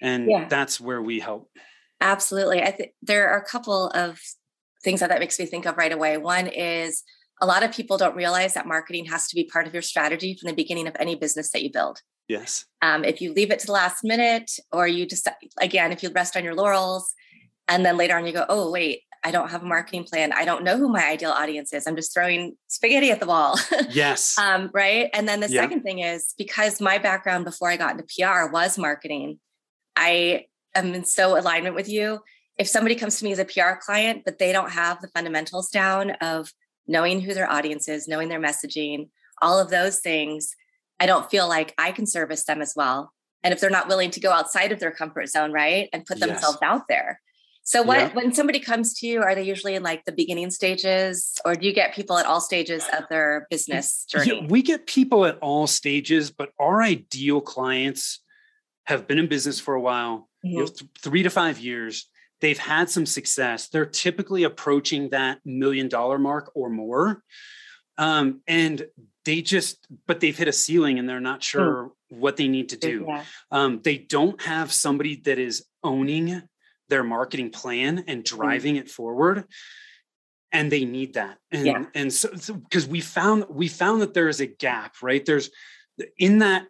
And 0.00 0.30
yeah. 0.30 0.48
that's 0.48 0.80
where 0.80 1.02
we 1.02 1.20
help. 1.20 1.50
Absolutely. 2.00 2.62
I 2.62 2.70
think 2.70 2.92
there 3.02 3.30
are 3.30 3.38
a 3.38 3.44
couple 3.44 3.88
of 3.88 4.20
things 4.84 5.00
that 5.00 5.08
that 5.08 5.20
makes 5.20 5.38
me 5.38 5.46
think 5.46 5.66
of 5.66 5.76
right 5.76 5.92
away. 5.92 6.16
One 6.16 6.46
is 6.46 7.02
a 7.40 7.46
lot 7.46 7.62
of 7.62 7.72
people 7.72 7.98
don't 7.98 8.16
realize 8.16 8.54
that 8.54 8.66
marketing 8.66 9.06
has 9.06 9.28
to 9.28 9.34
be 9.34 9.44
part 9.44 9.66
of 9.66 9.72
your 9.72 9.82
strategy 9.82 10.36
from 10.40 10.48
the 10.48 10.54
beginning 10.54 10.86
of 10.86 10.96
any 10.98 11.14
business 11.14 11.50
that 11.50 11.62
you 11.62 11.72
build. 11.72 12.00
Yes. 12.28 12.66
Um, 12.82 13.04
if 13.04 13.20
you 13.20 13.32
leave 13.32 13.50
it 13.50 13.58
to 13.60 13.66
the 13.66 13.72
last 13.72 14.04
minute 14.04 14.50
or 14.70 14.86
you 14.86 15.06
just 15.06 15.26
again 15.60 15.92
if 15.92 16.02
you 16.02 16.10
rest 16.10 16.36
on 16.36 16.44
your 16.44 16.54
laurels 16.54 17.14
and 17.68 17.84
then 17.84 17.96
later 17.96 18.16
on 18.16 18.26
you 18.26 18.32
go 18.32 18.44
oh 18.48 18.70
wait 18.70 19.00
I 19.28 19.30
don't 19.30 19.50
have 19.50 19.62
a 19.62 19.66
marketing 19.66 20.04
plan. 20.04 20.32
I 20.32 20.46
don't 20.46 20.64
know 20.64 20.78
who 20.78 20.88
my 20.88 21.04
ideal 21.04 21.30
audience 21.30 21.72
is. 21.74 21.86
I'm 21.86 21.96
just 21.96 22.14
throwing 22.14 22.56
spaghetti 22.66 23.10
at 23.10 23.20
the 23.20 23.26
wall. 23.26 23.58
Yes. 23.90 24.38
um, 24.38 24.70
right. 24.72 25.10
And 25.12 25.28
then 25.28 25.40
the 25.40 25.48
yeah. 25.48 25.62
second 25.62 25.82
thing 25.82 25.98
is 25.98 26.34
because 26.38 26.80
my 26.80 26.98
background 26.98 27.44
before 27.44 27.70
I 27.70 27.76
got 27.76 27.92
into 27.92 28.04
PR 28.04 28.50
was 28.50 28.78
marketing, 28.78 29.38
I 29.96 30.46
am 30.74 30.94
in 30.94 31.04
so 31.04 31.38
alignment 31.38 31.74
with 31.74 31.88
you. 31.88 32.20
If 32.58 32.68
somebody 32.68 32.94
comes 32.94 33.18
to 33.18 33.24
me 33.24 33.32
as 33.32 33.38
a 33.38 33.44
PR 33.44 33.74
client, 33.80 34.22
but 34.24 34.38
they 34.38 34.52
don't 34.52 34.70
have 34.70 35.00
the 35.00 35.08
fundamentals 35.08 35.70
down 35.70 36.12
of 36.20 36.52
knowing 36.86 37.20
who 37.20 37.34
their 37.34 37.50
audience 37.50 37.88
is, 37.88 38.08
knowing 38.08 38.28
their 38.28 38.40
messaging, 38.40 39.10
all 39.42 39.58
of 39.58 39.70
those 39.70 40.00
things, 40.00 40.54
I 40.98 41.06
don't 41.06 41.30
feel 41.30 41.48
like 41.48 41.74
I 41.78 41.92
can 41.92 42.06
service 42.06 42.44
them 42.44 42.62
as 42.62 42.72
well 42.74 43.12
and 43.42 43.54
if 43.54 43.60
they're 43.60 43.70
not 43.70 43.88
willing 43.88 44.10
to 44.10 44.20
go 44.20 44.32
outside 44.32 44.72
of 44.72 44.80
their 44.80 44.90
comfort 44.90 45.28
zone, 45.28 45.52
right, 45.52 45.88
and 45.92 46.04
put 46.04 46.20
themselves 46.20 46.58
yes. 46.60 46.70
out 46.70 46.82
there. 46.88 47.20
So 47.68 47.82
what 47.82 47.98
yeah. 47.98 48.14
when 48.14 48.32
somebody 48.32 48.60
comes 48.60 48.94
to 48.94 49.06
you, 49.06 49.20
are 49.20 49.34
they 49.34 49.42
usually 49.42 49.74
in 49.74 49.82
like 49.82 50.06
the 50.06 50.12
beginning 50.12 50.50
stages 50.50 51.38
or 51.44 51.54
do 51.54 51.66
you 51.66 51.74
get 51.74 51.94
people 51.94 52.16
at 52.16 52.24
all 52.24 52.40
stages 52.40 52.82
of 52.96 53.04
their 53.10 53.46
business 53.50 54.06
journey? 54.10 54.40
Yeah, 54.40 54.46
we 54.48 54.62
get 54.62 54.86
people 54.86 55.26
at 55.26 55.36
all 55.42 55.66
stages, 55.66 56.30
but 56.30 56.48
our 56.58 56.82
ideal 56.82 57.42
clients 57.42 58.20
have 58.86 59.06
been 59.06 59.18
in 59.18 59.26
business 59.26 59.60
for 59.60 59.74
a 59.74 59.80
while, 59.82 60.30
mm-hmm. 60.42 60.48
you 60.48 60.58
know, 60.60 60.64
th- 60.64 60.90
3 61.02 61.22
to 61.24 61.28
5 61.28 61.58
years. 61.58 62.08
They've 62.40 62.56
had 62.56 62.88
some 62.88 63.04
success. 63.04 63.68
They're 63.68 63.84
typically 63.84 64.44
approaching 64.44 65.10
that 65.10 65.40
million 65.44 65.88
dollar 65.88 66.18
mark 66.18 66.50
or 66.54 66.70
more. 66.70 67.22
Um, 67.98 68.40
and 68.48 68.86
they 69.26 69.42
just 69.42 69.86
but 70.06 70.20
they've 70.20 70.38
hit 70.38 70.48
a 70.48 70.52
ceiling 70.52 70.98
and 70.98 71.06
they're 71.06 71.20
not 71.20 71.40
hmm. 71.40 71.42
sure 71.42 71.84
mm. 71.84 72.18
what 72.18 72.38
they 72.38 72.48
need 72.48 72.70
to 72.70 72.78
do. 72.78 73.04
Yeah. 73.06 73.24
Um, 73.50 73.82
they 73.84 73.98
don't 73.98 74.40
have 74.40 74.72
somebody 74.72 75.16
that 75.26 75.38
is 75.38 75.66
owning 75.84 76.48
their 76.88 77.04
marketing 77.04 77.50
plan 77.50 78.04
and 78.06 78.24
mm-hmm. 78.24 78.36
driving 78.36 78.74
mm. 78.76 78.80
it 78.80 78.90
forward 78.90 79.44
and 80.52 80.72
they 80.72 80.84
need 80.84 81.14
that 81.14 81.38
and 81.50 81.66
yeah. 81.66 81.84
and 81.94 82.12
so 82.12 82.28
because 82.30 82.84
so, 82.84 82.90
we 82.90 83.00
found 83.00 83.44
we 83.50 83.68
found 83.68 84.02
that 84.02 84.14
there 84.14 84.28
is 84.28 84.40
a 84.40 84.46
gap 84.46 84.94
right 85.02 85.24
there's 85.26 85.50
in 86.16 86.38
that 86.38 86.66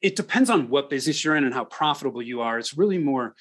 it 0.00 0.16
depends 0.16 0.50
on 0.50 0.68
what 0.68 0.90
business 0.90 1.24
you're 1.24 1.36
in 1.36 1.44
and 1.44 1.54
how 1.54 1.64
profitable 1.64 2.22
you 2.22 2.40
are 2.40 2.58
it's 2.58 2.76
really 2.76 2.98
more 2.98 3.34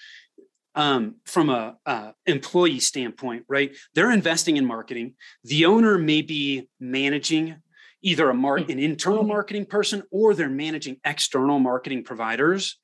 um, 0.73 1.15
from 1.25 1.49
a, 1.49 1.75
a 1.85 2.13
employee 2.25 2.79
standpoint 2.79 3.43
right 3.49 3.75
they're 3.95 4.11
investing 4.11 4.57
in 4.57 4.65
marketing 4.65 5.15
the 5.43 5.65
owner 5.65 5.97
may 5.97 6.21
be 6.21 6.69
managing 6.79 7.55
either 8.03 8.29
a 8.29 8.33
mar- 8.33 8.57
an 8.57 8.79
internal 8.79 9.19
mm-hmm. 9.19 9.29
marketing 9.29 9.65
person 9.65 10.03
or 10.11 10.33
they're 10.33 10.49
managing 10.49 10.97
external 11.03 11.59
marketing 11.59 12.03
providers 12.03 12.77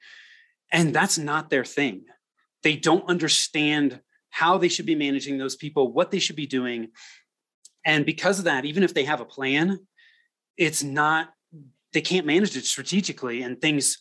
and 0.72 0.94
that's 0.94 1.18
not 1.18 1.50
their 1.50 1.64
thing 1.64 2.04
they 2.64 2.76
don't 2.76 3.08
understand 3.08 4.00
how 4.30 4.58
they 4.58 4.68
should 4.68 4.86
be 4.86 4.96
managing 4.96 5.38
those 5.38 5.56
people, 5.56 5.92
what 5.92 6.12
they 6.12 6.20
should 6.20 6.36
be 6.36 6.48
doing. 6.48 6.90
And 7.86 8.06
because 8.06 8.40
of 8.40 8.46
that, 8.46 8.66
even 8.66 8.84
if 8.84 8.94
they 8.94 9.06
have 9.06 9.22
a 9.22 9.26
plan, 9.26 9.80
it's 10.58 10.84
not, 10.84 11.30
they 11.94 12.02
can't 12.02 12.26
manage 12.26 12.56
it 12.56 12.66
strategically 12.66 13.42
and 13.42 13.62
things 13.62 14.00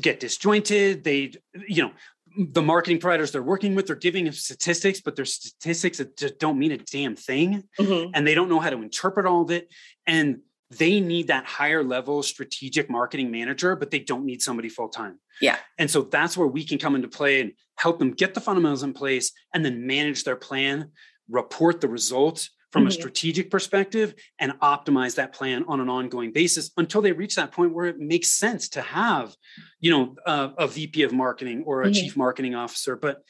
get 0.00 0.20
disjointed. 0.20 1.04
They, 1.04 1.32
you 1.68 1.82
know, 1.82 1.92
the 2.36 2.62
marketing 2.62 2.98
providers 2.98 3.30
they're 3.30 3.42
working 3.42 3.74
with, 3.74 3.86
they're 3.86 3.96
giving 3.96 4.24
them 4.24 4.34
statistics, 4.34 5.00
but 5.00 5.14
their 5.14 5.24
statistics 5.24 5.98
that 5.98 6.16
just 6.16 6.38
don't 6.38 6.58
mean 6.58 6.72
a 6.72 6.78
damn 6.78 7.14
thing. 7.14 7.62
Mm-hmm. 7.78 8.10
And 8.12 8.26
they 8.26 8.34
don't 8.34 8.48
know 8.48 8.60
how 8.60 8.70
to 8.70 8.82
interpret 8.82 9.26
all 9.26 9.42
of 9.42 9.50
it. 9.52 9.72
And 10.06 10.40
they 10.70 11.00
need 11.00 11.28
that 11.28 11.44
higher 11.44 11.84
level 11.84 12.22
strategic 12.22 12.90
marketing 12.90 13.30
manager, 13.30 13.76
but 13.76 13.90
they 13.90 13.98
don't 13.98 14.24
need 14.24 14.42
somebody 14.42 14.68
full 14.68 14.88
time. 14.88 15.18
Yeah. 15.40 15.56
And 15.78 15.90
so 15.90 16.02
that's 16.02 16.36
where 16.36 16.46
we 16.46 16.64
can 16.64 16.78
come 16.78 16.94
into 16.94 17.08
play 17.08 17.40
and 17.40 17.52
help 17.76 17.98
them 17.98 18.12
get 18.12 18.34
the 18.34 18.40
fundamentals 18.40 18.82
in 18.82 18.92
place 18.92 19.32
and 19.52 19.64
then 19.64 19.86
manage 19.86 20.24
their 20.24 20.36
plan, 20.36 20.90
report 21.28 21.80
the 21.80 21.88
results 21.88 22.50
from 22.70 22.82
mm-hmm. 22.82 22.88
a 22.88 22.92
strategic 22.92 23.50
perspective 23.50 24.14
and 24.40 24.52
optimize 24.60 25.14
that 25.16 25.32
plan 25.32 25.64
on 25.68 25.80
an 25.80 25.88
ongoing 25.88 26.32
basis 26.32 26.70
until 26.76 27.02
they 27.02 27.12
reach 27.12 27.36
that 27.36 27.52
point 27.52 27.72
where 27.72 27.86
it 27.86 27.98
makes 27.98 28.32
sense 28.32 28.68
to 28.70 28.80
have, 28.80 29.34
you 29.80 29.90
know, 29.90 30.16
a, 30.26 30.64
a 30.64 30.66
VP 30.66 31.02
of 31.02 31.12
marketing 31.12 31.62
or 31.66 31.82
a 31.82 31.84
mm-hmm. 31.84 31.92
chief 31.92 32.16
marketing 32.16 32.54
officer. 32.54 32.96
But 32.96 33.22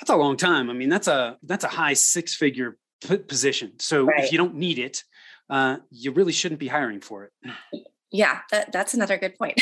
that's 0.00 0.10
a 0.10 0.16
long 0.16 0.36
time. 0.36 0.70
I 0.70 0.72
mean, 0.72 0.88
that's 0.88 1.08
a 1.08 1.36
that's 1.42 1.64
a 1.64 1.68
high 1.68 1.92
six 1.92 2.34
figure 2.34 2.78
position. 3.00 3.72
So 3.78 4.04
right. 4.04 4.24
if 4.24 4.32
you 4.32 4.38
don't 4.38 4.54
need 4.54 4.78
it, 4.78 5.04
uh, 5.50 5.78
you 5.90 6.12
really 6.12 6.32
shouldn't 6.32 6.60
be 6.60 6.68
hiring 6.68 7.00
for 7.00 7.24
it. 7.24 7.32
Yeah, 8.10 8.40
that, 8.50 8.72
that's 8.72 8.94
another 8.94 9.18
good 9.18 9.36
point. 9.36 9.60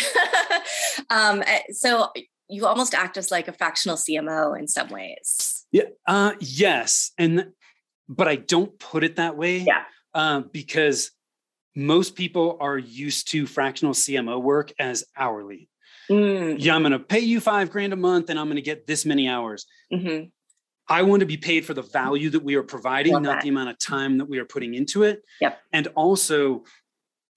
um, 1.11 1.43
eh, 1.47 1.61
so 1.73 2.11
you 2.49 2.67
almost 2.67 2.95
act 2.95 3.17
as 3.17 3.31
like 3.31 3.49
a 3.49 3.53
fractional 3.53 3.97
CMO 3.97 4.59
in 4.59 4.69
some 4.69 4.89
ways. 4.89 5.67
Yeah. 5.73 5.85
Uh, 6.07 6.33
yes, 6.41 7.13
and 7.19 7.49
but 8.09 8.29
I 8.29 8.37
don't 8.37 8.79
put 8.79 9.05
it 9.05 9.17
that 9.17 9.37
way. 9.37 9.59
Yeah. 9.59 9.83
Uh, 10.15 10.41
because 10.41 11.11
most 11.75 12.15
people 12.15 12.57
are 12.61 12.79
used 12.79 13.31
to 13.33 13.47
fractional 13.47 13.93
CMO 13.93 14.41
work 14.41 14.73
as 14.79 15.05
hourly. 15.17 15.69
Mm. 16.09 16.57
Yeah, 16.59 16.75
I'm 16.75 16.83
going 16.83 16.93
to 16.93 16.99
pay 16.99 17.19
you 17.19 17.41
five 17.41 17.71
grand 17.71 17.93
a 17.93 17.97
month, 17.97 18.31
and 18.31 18.39
I'm 18.39 18.47
going 18.47 18.57
to 18.57 18.63
get 18.63 18.87
this 18.87 19.05
many 19.05 19.29
hours. 19.29 19.67
Mm-hmm. 19.93 20.29
I 20.89 21.03
want 21.03 21.21
to 21.21 21.27
be 21.27 21.37
paid 21.37 21.65
for 21.65 21.75
the 21.75 21.83
value 21.83 22.31
that 22.31 22.43
we 22.43 22.55
are 22.55 22.63
providing, 22.63 23.15
Love 23.15 23.23
not 23.23 23.35
that. 23.37 23.43
the 23.43 23.49
amount 23.49 23.71
of 23.71 23.79
time 23.79 24.19
that 24.19 24.29
we 24.29 24.39
are 24.39 24.45
putting 24.45 24.75
into 24.75 25.03
it. 25.03 25.23
Yep. 25.41 25.59
And 25.73 25.89
also, 25.95 26.65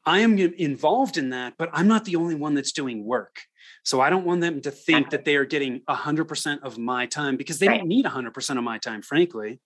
I 0.06 0.20
am 0.20 0.38
involved 0.38 1.18
in 1.18 1.30
that, 1.30 1.56
but 1.58 1.70
I'm 1.74 1.88
not 1.88 2.06
the 2.06 2.16
only 2.16 2.36
one 2.36 2.54
that's 2.54 2.72
doing 2.72 3.04
work. 3.04 3.42
So 3.84 4.02
I 4.02 4.10
don't 4.10 4.26
want 4.26 4.42
them 4.42 4.62
to 4.62 4.72
think 4.72 5.10
that 5.12 5.26
they 5.26 5.36
are 5.36 5.46
getting 5.46 5.82
100% 5.90 6.62
of 6.62 6.78
my 6.78 7.06
time 7.06 7.38
because 7.38 7.60
they 7.60 7.68
right. 7.68 7.80
don't 7.80 7.88
need 7.88 8.06
100% 8.06 8.58
of 8.58 8.64
my 8.64 8.78
time, 8.78 9.02
frankly. 9.02 9.60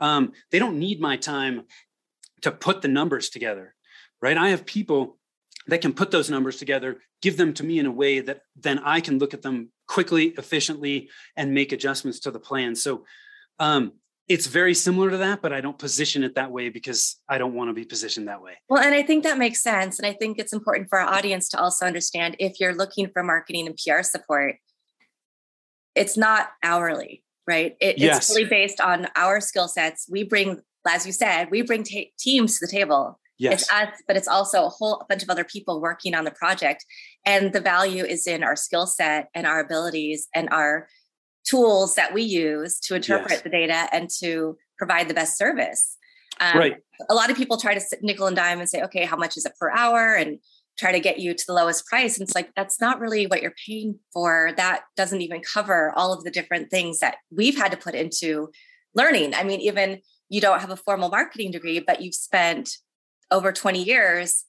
Um, 0.00 0.32
they 0.50 0.58
don't 0.58 0.78
need 0.78 1.00
my 1.00 1.16
time 1.16 1.62
to 2.42 2.52
put 2.52 2.82
the 2.82 2.88
numbers 2.88 3.30
together, 3.30 3.74
right? 4.20 4.36
I 4.36 4.50
have 4.50 4.66
people 4.66 5.18
that 5.66 5.80
can 5.80 5.92
put 5.92 6.10
those 6.10 6.30
numbers 6.30 6.58
together, 6.58 6.98
give 7.22 7.36
them 7.36 7.54
to 7.54 7.64
me 7.64 7.78
in 7.78 7.86
a 7.86 7.90
way 7.90 8.20
that 8.20 8.42
then 8.54 8.78
I 8.80 9.00
can 9.00 9.18
look 9.18 9.34
at 9.34 9.42
them 9.42 9.70
quickly, 9.86 10.34
efficiently, 10.36 11.08
and 11.36 11.54
make 11.54 11.72
adjustments 11.72 12.20
to 12.20 12.30
the 12.30 12.40
plan. 12.40 12.74
So 12.74 13.04
um, 13.58 13.92
it's 14.26 14.46
very 14.46 14.74
similar 14.74 15.10
to 15.10 15.18
that, 15.18 15.42
but 15.42 15.52
I 15.52 15.60
don't 15.60 15.78
position 15.78 16.24
it 16.24 16.34
that 16.36 16.50
way 16.50 16.70
because 16.70 17.20
I 17.28 17.36
don't 17.36 17.54
want 17.54 17.68
to 17.68 17.74
be 17.74 17.84
positioned 17.84 18.28
that 18.28 18.40
way. 18.40 18.54
Well, 18.68 18.82
and 18.82 18.94
I 18.94 19.02
think 19.02 19.24
that 19.24 19.36
makes 19.36 19.62
sense. 19.62 19.98
And 19.98 20.06
I 20.06 20.14
think 20.14 20.38
it's 20.38 20.52
important 20.52 20.88
for 20.88 20.98
our 20.98 21.12
audience 21.12 21.48
to 21.50 21.60
also 21.60 21.84
understand 21.84 22.36
if 22.38 22.58
you're 22.58 22.74
looking 22.74 23.10
for 23.10 23.22
marketing 23.22 23.66
and 23.66 23.76
PR 23.76 24.02
support, 24.02 24.56
it's 25.94 26.16
not 26.16 26.48
hourly, 26.62 27.22
right? 27.46 27.76
It, 27.80 27.98
yes. 27.98 28.16
It's 28.16 28.30
really 28.30 28.48
based 28.48 28.80
on 28.80 29.08
our 29.14 29.40
skill 29.40 29.68
sets. 29.68 30.08
We 30.10 30.24
bring, 30.24 30.60
as 30.88 31.04
you 31.04 31.12
said, 31.12 31.50
we 31.50 31.60
bring 31.60 31.82
t- 31.82 32.12
teams 32.18 32.58
to 32.58 32.66
the 32.66 32.72
table. 32.72 33.20
Yes. 33.36 33.62
It's 33.62 33.72
us, 33.72 33.88
but 34.06 34.16
it's 34.16 34.28
also 34.28 34.64
a 34.64 34.70
whole 34.70 35.04
bunch 35.08 35.22
of 35.22 35.28
other 35.28 35.44
people 35.44 35.82
working 35.82 36.14
on 36.14 36.24
the 36.24 36.30
project. 36.30 36.86
And 37.26 37.52
the 37.52 37.60
value 37.60 38.04
is 38.04 38.26
in 38.26 38.42
our 38.42 38.56
skill 38.56 38.86
set 38.86 39.28
and 39.34 39.46
our 39.46 39.60
abilities 39.60 40.28
and 40.34 40.48
our 40.50 40.88
tools 41.44 41.94
that 41.94 42.14
we 42.14 42.22
use 42.22 42.80
to 42.80 42.94
interpret 42.94 43.32
yes. 43.32 43.42
the 43.42 43.50
data 43.50 43.88
and 43.92 44.08
to 44.20 44.56
provide 44.78 45.08
the 45.08 45.14
best 45.14 45.38
service. 45.38 45.96
Um, 46.40 46.58
right. 46.58 46.76
A 47.08 47.14
lot 47.14 47.30
of 47.30 47.36
people 47.36 47.56
try 47.56 47.74
to 47.74 47.80
nickel 48.02 48.26
and 48.26 48.36
dime 48.36 48.58
and 48.60 48.68
say, 48.68 48.82
okay, 48.82 49.04
how 49.04 49.16
much 49.16 49.36
is 49.36 49.44
it 49.44 49.52
per 49.58 49.70
hour? 49.70 50.14
And 50.14 50.38
try 50.78 50.92
to 50.92 51.00
get 51.00 51.18
you 51.18 51.34
to 51.34 51.44
the 51.46 51.52
lowest 51.52 51.86
price. 51.86 52.18
And 52.18 52.26
it's 52.26 52.34
like, 52.34 52.50
that's 52.56 52.80
not 52.80 52.98
really 52.98 53.26
what 53.26 53.42
you're 53.42 53.54
paying 53.66 53.98
for. 54.12 54.52
That 54.56 54.82
doesn't 54.96 55.22
even 55.22 55.40
cover 55.40 55.92
all 55.94 56.12
of 56.12 56.24
the 56.24 56.30
different 56.30 56.70
things 56.70 56.98
that 56.98 57.16
we've 57.30 57.56
had 57.56 57.70
to 57.70 57.76
put 57.76 57.94
into 57.94 58.50
learning. 58.94 59.34
I 59.34 59.44
mean, 59.44 59.60
even 59.60 60.00
you 60.28 60.40
don't 60.40 60.60
have 60.60 60.70
a 60.70 60.76
formal 60.76 61.10
marketing 61.10 61.52
degree, 61.52 61.78
but 61.78 62.02
you've 62.02 62.14
spent 62.14 62.78
over 63.30 63.52
20 63.52 63.82
years, 63.82 64.44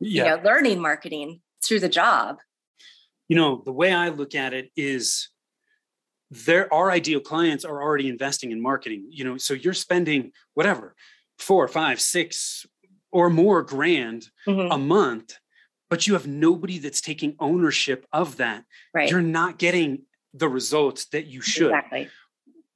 yeah. 0.00 0.24
you 0.24 0.30
know, 0.30 0.42
learning 0.42 0.80
marketing 0.80 1.40
through 1.64 1.80
the 1.80 1.88
job. 1.88 2.38
You 3.28 3.36
know, 3.36 3.62
the 3.64 3.72
way 3.72 3.92
I 3.92 4.08
look 4.08 4.34
at 4.34 4.54
it 4.54 4.70
is 4.76 5.28
there 6.30 6.72
our 6.72 6.90
ideal 6.90 7.20
clients 7.20 7.64
are 7.64 7.82
already 7.82 8.08
investing 8.08 8.50
in 8.50 8.60
marketing 8.60 9.06
you 9.08 9.24
know 9.24 9.36
so 9.36 9.54
you're 9.54 9.74
spending 9.74 10.30
whatever 10.54 10.94
four 11.38 11.66
five 11.68 12.00
six 12.00 12.66
or 13.10 13.30
more 13.30 13.62
grand 13.62 14.28
mm-hmm. 14.46 14.70
a 14.70 14.78
month 14.78 15.38
but 15.88 16.06
you 16.06 16.14
have 16.14 16.26
nobody 16.26 16.78
that's 16.78 17.00
taking 17.00 17.34
ownership 17.38 18.06
of 18.12 18.36
that. 18.36 18.64
Right. 18.92 19.10
You're 19.10 19.22
not 19.22 19.58
getting 19.58 20.02
the 20.34 20.48
results 20.48 21.06
that 21.06 21.26
you 21.26 21.40
should. 21.40 21.72
Exactly. 21.72 22.08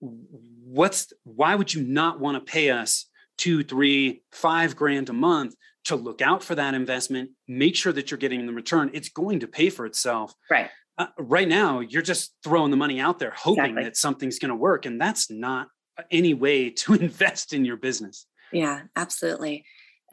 What's 0.01 1.13
why 1.25 1.55
would 1.55 1.73
you 1.73 1.83
not 1.83 2.19
want 2.19 2.35
to 2.45 2.53
pay 2.53 2.71
us 2.71 3.07
two 3.39 3.63
three 3.63 4.23
five 4.33 4.75
grand 4.77 5.09
a 5.09 5.13
month 5.13 5.55
to 5.85 5.97
look 5.97 6.23
out 6.23 6.43
for 6.43 6.55
that 6.55 6.75
investment 6.75 7.31
make 7.49 7.75
sure 7.75 7.93
that 7.93 8.11
you're 8.11 8.19
getting 8.19 8.47
the 8.47 8.53
return? 8.53 8.91
It's 8.95 9.09
going 9.09 9.41
to 9.41 9.47
pay 9.47 9.69
for 9.69 9.87
itself. 9.87 10.35
Right 10.51 10.71
uh, 10.99 11.07
right 11.19 11.49
now 11.49 11.81
you're 11.81 12.03
just 12.03 12.35
throwing 12.45 12.71
the 12.71 12.77
money 12.77 13.01
out 13.01 13.19
there 13.19 13.33
hoping 13.37 13.65
exactly. 13.65 13.85
that 13.85 13.97
something's 13.97 14.39
going 14.39 14.51
to 14.51 14.55
work 14.55 14.87
and 14.87 15.01
that's 15.01 15.31
not 15.31 15.69
any 16.11 16.35
way 16.35 16.71
to 16.71 16.95
invest 16.95 17.53
in 17.53 17.65
your 17.65 17.77
business 17.77 18.27
yeah 18.53 18.83
absolutely 18.97 19.65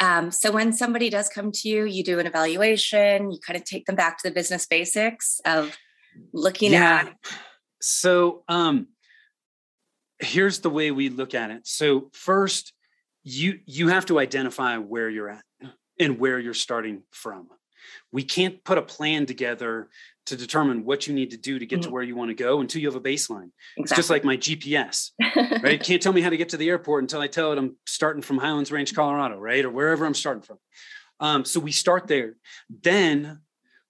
um, 0.02 0.32
so 0.32 0.50
when 0.54 0.72
somebody 0.72 1.10
does 1.10 1.28
come 1.28 1.52
to 1.52 1.70
you 1.70 1.86
you 1.86 2.04
do 2.04 2.20
an 2.20 2.28
evaluation 2.28 3.32
you 3.32 3.40
kind 3.46 3.58
of 3.58 3.64
take 3.66 3.86
them 3.86 3.96
back 3.96 4.18
to 4.18 4.30
the 4.30 4.34
business 4.34 4.66
basics 4.66 5.42
of 5.46 5.78
looking 6.34 6.72
yeah. 6.72 7.08
at 7.08 7.16
so 7.82 8.44
um, 8.48 8.88
here's 10.20 10.60
the 10.60 10.70
way 10.70 10.92
we 10.92 11.10
look 11.10 11.34
at 11.34 11.52
it 11.52 11.68
so 11.68 12.10
first 12.14 12.74
you 13.24 13.60
you 13.66 13.90
have 13.90 14.06
to 14.06 14.20
identify 14.20 14.78
where 14.78 15.10
you're 15.10 15.30
at 15.30 15.44
and 16.00 16.18
where 16.20 16.40
you're 16.40 16.54
starting 16.54 17.04
from 17.12 17.50
we 18.12 18.24
can't 18.24 18.64
put 18.64 18.78
a 18.78 18.82
plan 18.82 19.26
together 19.26 19.90
to 20.26 20.36
determine 20.36 20.86
what 20.86 21.08
you 21.08 21.14
need 21.14 21.32
to 21.32 21.38
do 21.38 21.58
to 21.58 21.66
get 21.66 21.80
mm-hmm. 21.80 21.90
to 21.90 21.94
where 21.94 22.04
you 22.04 22.16
want 22.16 22.30
to 22.30 22.36
go 22.36 22.60
until 22.60 22.82
you 22.82 22.88
have 22.88 22.96
a 22.96 23.02
baseline. 23.02 23.52
Exactly. 23.78 23.84
It's 23.84 23.96
just 23.96 24.10
like 24.10 24.24
my 24.24 24.38
GPS, 24.38 25.12
right? 25.64 25.74
It 25.74 25.84
can't 25.84 26.02
tell 26.02 26.14
me 26.14 26.22
how 26.22 26.30
to 26.30 26.38
get 26.38 26.50
to 26.50 26.58
the 26.58 26.70
airport 26.70 27.04
until 27.04 27.22
I 27.22 27.28
tell 27.28 27.52
it 27.52 27.58
I'm 27.58 27.76
starting 27.86 28.22
from 28.22 28.38
Highlands 28.38 28.72
Ranch, 28.72 28.94
Colorado, 28.94 29.38
right? 29.40 29.66
Or 29.66 29.72
wherever 29.72 30.06
I'm 30.06 30.14
starting 30.14 30.44
from. 30.44 30.60
Um, 31.20 31.46
so 31.46 31.60
we 31.60 31.72
start 31.72 32.08
there. 32.08 32.36
Then 32.70 33.42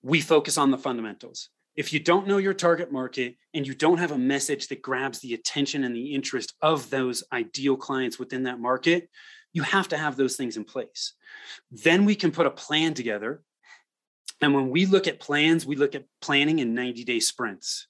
we 0.02 0.22
focus 0.22 0.58
on 0.58 0.72
the 0.72 0.78
fundamentals. 0.78 1.50
if 1.76 1.94
you 1.94 2.00
don't 2.00 2.28
know 2.28 2.38
your 2.38 2.54
target 2.54 2.92
market 2.92 3.36
and 3.54 3.66
you 3.66 3.74
don't 3.74 4.00
have 4.00 4.12
a 4.12 4.18
message 4.18 4.68
that 4.68 4.82
grabs 4.82 5.20
the 5.20 5.34
attention 5.34 5.84
and 5.84 5.96
the 5.96 6.14
interest 6.14 6.54
of 6.62 6.90
those 6.90 7.24
ideal 7.32 7.78
clients 7.78 8.20
within 8.20 8.44
that 8.44 8.60
market, 8.60 9.10
you 9.54 9.64
have 9.64 9.88
to 9.90 9.98
have 9.98 10.16
those 10.16 10.36
things 10.36 10.58
in 10.58 10.64
place. 10.64 11.14
Then 11.72 12.06
we 12.06 12.16
can 12.16 12.32
put 12.32 12.48
a 12.48 12.52
plan 12.52 12.94
together. 12.94 13.42
And 14.42 14.54
when 14.54 14.70
we 14.70 14.86
look 14.86 15.08
at 15.08 15.20
plans, 15.20 15.66
we 15.66 15.76
look 15.76 15.96
at 15.96 16.06
planning 16.22 16.60
in 16.60 16.74
90 16.74 17.04
day 17.04 17.20
sprints. 17.20 17.88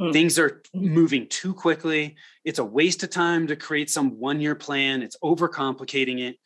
Mm. 0.00 0.12
Things 0.12 0.38
are 0.38 0.62
moving 0.74 1.28
too 1.28 1.52
quickly. 1.54 2.16
It's 2.44 2.58
a 2.58 2.64
waste 2.64 3.02
of 3.02 3.10
time 3.10 3.46
to 3.48 3.56
create 3.56 3.90
some 3.90 4.18
one 4.18 4.40
year 4.40 4.54
plan. 4.54 5.02
It's 5.02 5.16
overcomplicating 5.22 6.20
it. 6.20 6.36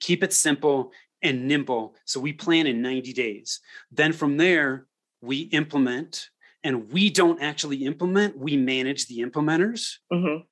Keep 0.00 0.22
it 0.22 0.32
simple 0.32 0.92
and 1.20 1.48
nimble. 1.48 1.94
So 2.04 2.20
we 2.20 2.32
plan 2.32 2.66
in 2.66 2.82
90 2.82 3.12
days. 3.12 3.60
Then 3.90 4.12
from 4.12 4.36
there, 4.36 4.86
we 5.20 5.40
implement 5.40 6.28
and 6.64 6.90
we 6.92 7.10
don't 7.10 7.42
actually 7.42 7.84
implement, 7.84 8.38
we 8.38 8.56
manage 8.56 9.06
the 9.06 9.18
implementers. 9.20 9.96
Mm-hmm. 10.12 10.42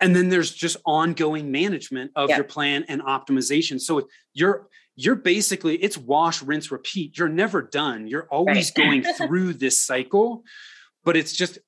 And 0.00 0.14
then 0.14 0.28
there's 0.28 0.52
just 0.52 0.76
ongoing 0.84 1.50
management 1.50 2.10
of 2.16 2.28
your 2.28 2.44
plan 2.44 2.84
and 2.88 3.00
optimization. 3.02 3.80
So 3.80 4.08
you're 4.32 4.68
you're 4.96 5.16
basically 5.16 5.76
it's 5.76 5.98
wash, 5.98 6.42
rinse, 6.42 6.70
repeat. 6.70 7.18
You're 7.18 7.28
never 7.28 7.62
done. 7.62 8.06
You're 8.06 8.28
always 8.30 8.72
right. 8.76 8.84
going 8.84 9.02
through 9.16 9.54
this 9.54 9.80
cycle 9.80 10.44
but 11.04 11.16
it's 11.16 11.32
just 11.32 11.58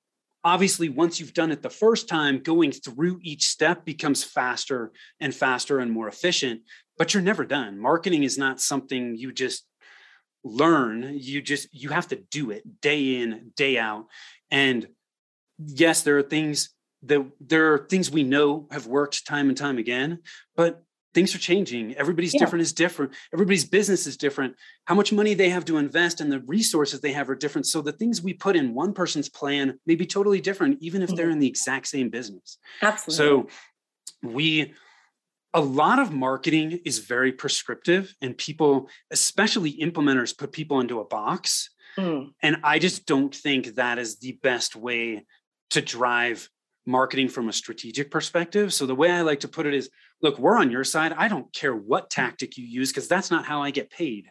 obviously 0.42 0.88
once 0.88 1.20
you've 1.20 1.34
done 1.34 1.52
it 1.52 1.62
the 1.62 1.70
first 1.70 2.08
time 2.08 2.38
going 2.38 2.72
through 2.72 3.18
each 3.22 3.44
step 3.44 3.84
becomes 3.84 4.24
faster 4.24 4.92
and 5.20 5.34
faster 5.34 5.78
and 5.78 5.92
more 5.92 6.08
efficient 6.08 6.62
but 6.98 7.12
you're 7.12 7.22
never 7.22 7.44
done 7.44 7.78
marketing 7.78 8.22
is 8.22 8.38
not 8.38 8.60
something 8.60 9.16
you 9.16 9.32
just 9.32 9.64
learn 10.44 11.10
you 11.14 11.42
just 11.42 11.68
you 11.72 11.88
have 11.90 12.08
to 12.08 12.16
do 12.30 12.50
it 12.50 12.80
day 12.80 13.16
in 13.16 13.52
day 13.56 13.78
out 13.78 14.06
and 14.50 14.86
yes 15.58 16.02
there 16.02 16.18
are 16.18 16.22
things 16.22 16.70
that 17.02 17.24
there 17.40 17.72
are 17.72 17.86
things 17.88 18.10
we 18.10 18.22
know 18.22 18.66
have 18.70 18.86
worked 18.86 19.26
time 19.26 19.48
and 19.48 19.56
time 19.56 19.78
again 19.78 20.20
but 20.56 20.82
things 21.16 21.34
are 21.34 21.38
changing. 21.38 21.94
Everybody's 21.94 22.34
yeah. 22.34 22.40
different 22.40 22.60
is 22.60 22.74
different. 22.74 23.14
Everybody's 23.32 23.64
business 23.64 24.06
is 24.06 24.18
different. 24.18 24.54
How 24.84 24.94
much 24.94 25.14
money 25.14 25.32
they 25.32 25.48
have 25.48 25.64
to 25.64 25.78
invest 25.78 26.20
and 26.20 26.30
the 26.30 26.40
resources 26.40 27.00
they 27.00 27.12
have 27.12 27.30
are 27.30 27.34
different. 27.34 27.66
So 27.66 27.80
the 27.80 27.92
things 27.92 28.20
we 28.20 28.34
put 28.34 28.54
in 28.54 28.74
one 28.74 28.92
person's 28.92 29.30
plan 29.30 29.80
may 29.86 29.94
be 29.94 30.04
totally 30.04 30.42
different 30.42 30.76
even 30.82 31.00
if 31.00 31.08
mm-hmm. 31.08 31.16
they're 31.16 31.30
in 31.30 31.38
the 31.38 31.48
exact 31.48 31.88
same 31.88 32.10
business. 32.10 32.58
Absolutely. 32.82 33.16
so 33.16 33.48
we 34.22 34.74
a 35.54 35.60
lot 35.60 35.98
of 35.98 36.12
marketing 36.12 36.80
is 36.84 36.98
very 36.98 37.32
prescriptive 37.32 38.14
and 38.20 38.36
people 38.36 38.90
especially 39.10 39.72
implementers 39.78 40.36
put 40.36 40.52
people 40.52 40.80
into 40.80 41.00
a 41.00 41.04
box. 41.04 41.70
Mm. 41.98 42.32
and 42.42 42.58
i 42.62 42.78
just 42.78 43.06
don't 43.06 43.34
think 43.34 43.76
that 43.76 43.98
is 43.98 44.18
the 44.18 44.32
best 44.42 44.76
way 44.76 45.24
to 45.70 45.80
drive 45.80 46.50
marketing 46.86 47.28
from 47.28 47.48
a 47.48 47.52
strategic 47.52 48.10
perspective. 48.10 48.72
So 48.72 48.86
the 48.86 48.94
way 48.94 49.10
I 49.10 49.22
like 49.22 49.40
to 49.40 49.48
put 49.48 49.66
it 49.66 49.74
is 49.74 49.90
look, 50.22 50.38
we're 50.38 50.56
on 50.56 50.70
your 50.70 50.84
side. 50.84 51.12
I 51.12 51.28
don't 51.28 51.52
care 51.52 51.74
what 51.74 52.08
tactic 52.08 52.56
you 52.56 52.64
use 52.64 52.90
because 52.90 53.08
that's 53.08 53.30
not 53.30 53.44
how 53.44 53.62
I 53.62 53.70
get 53.70 53.90
paid. 53.90 54.30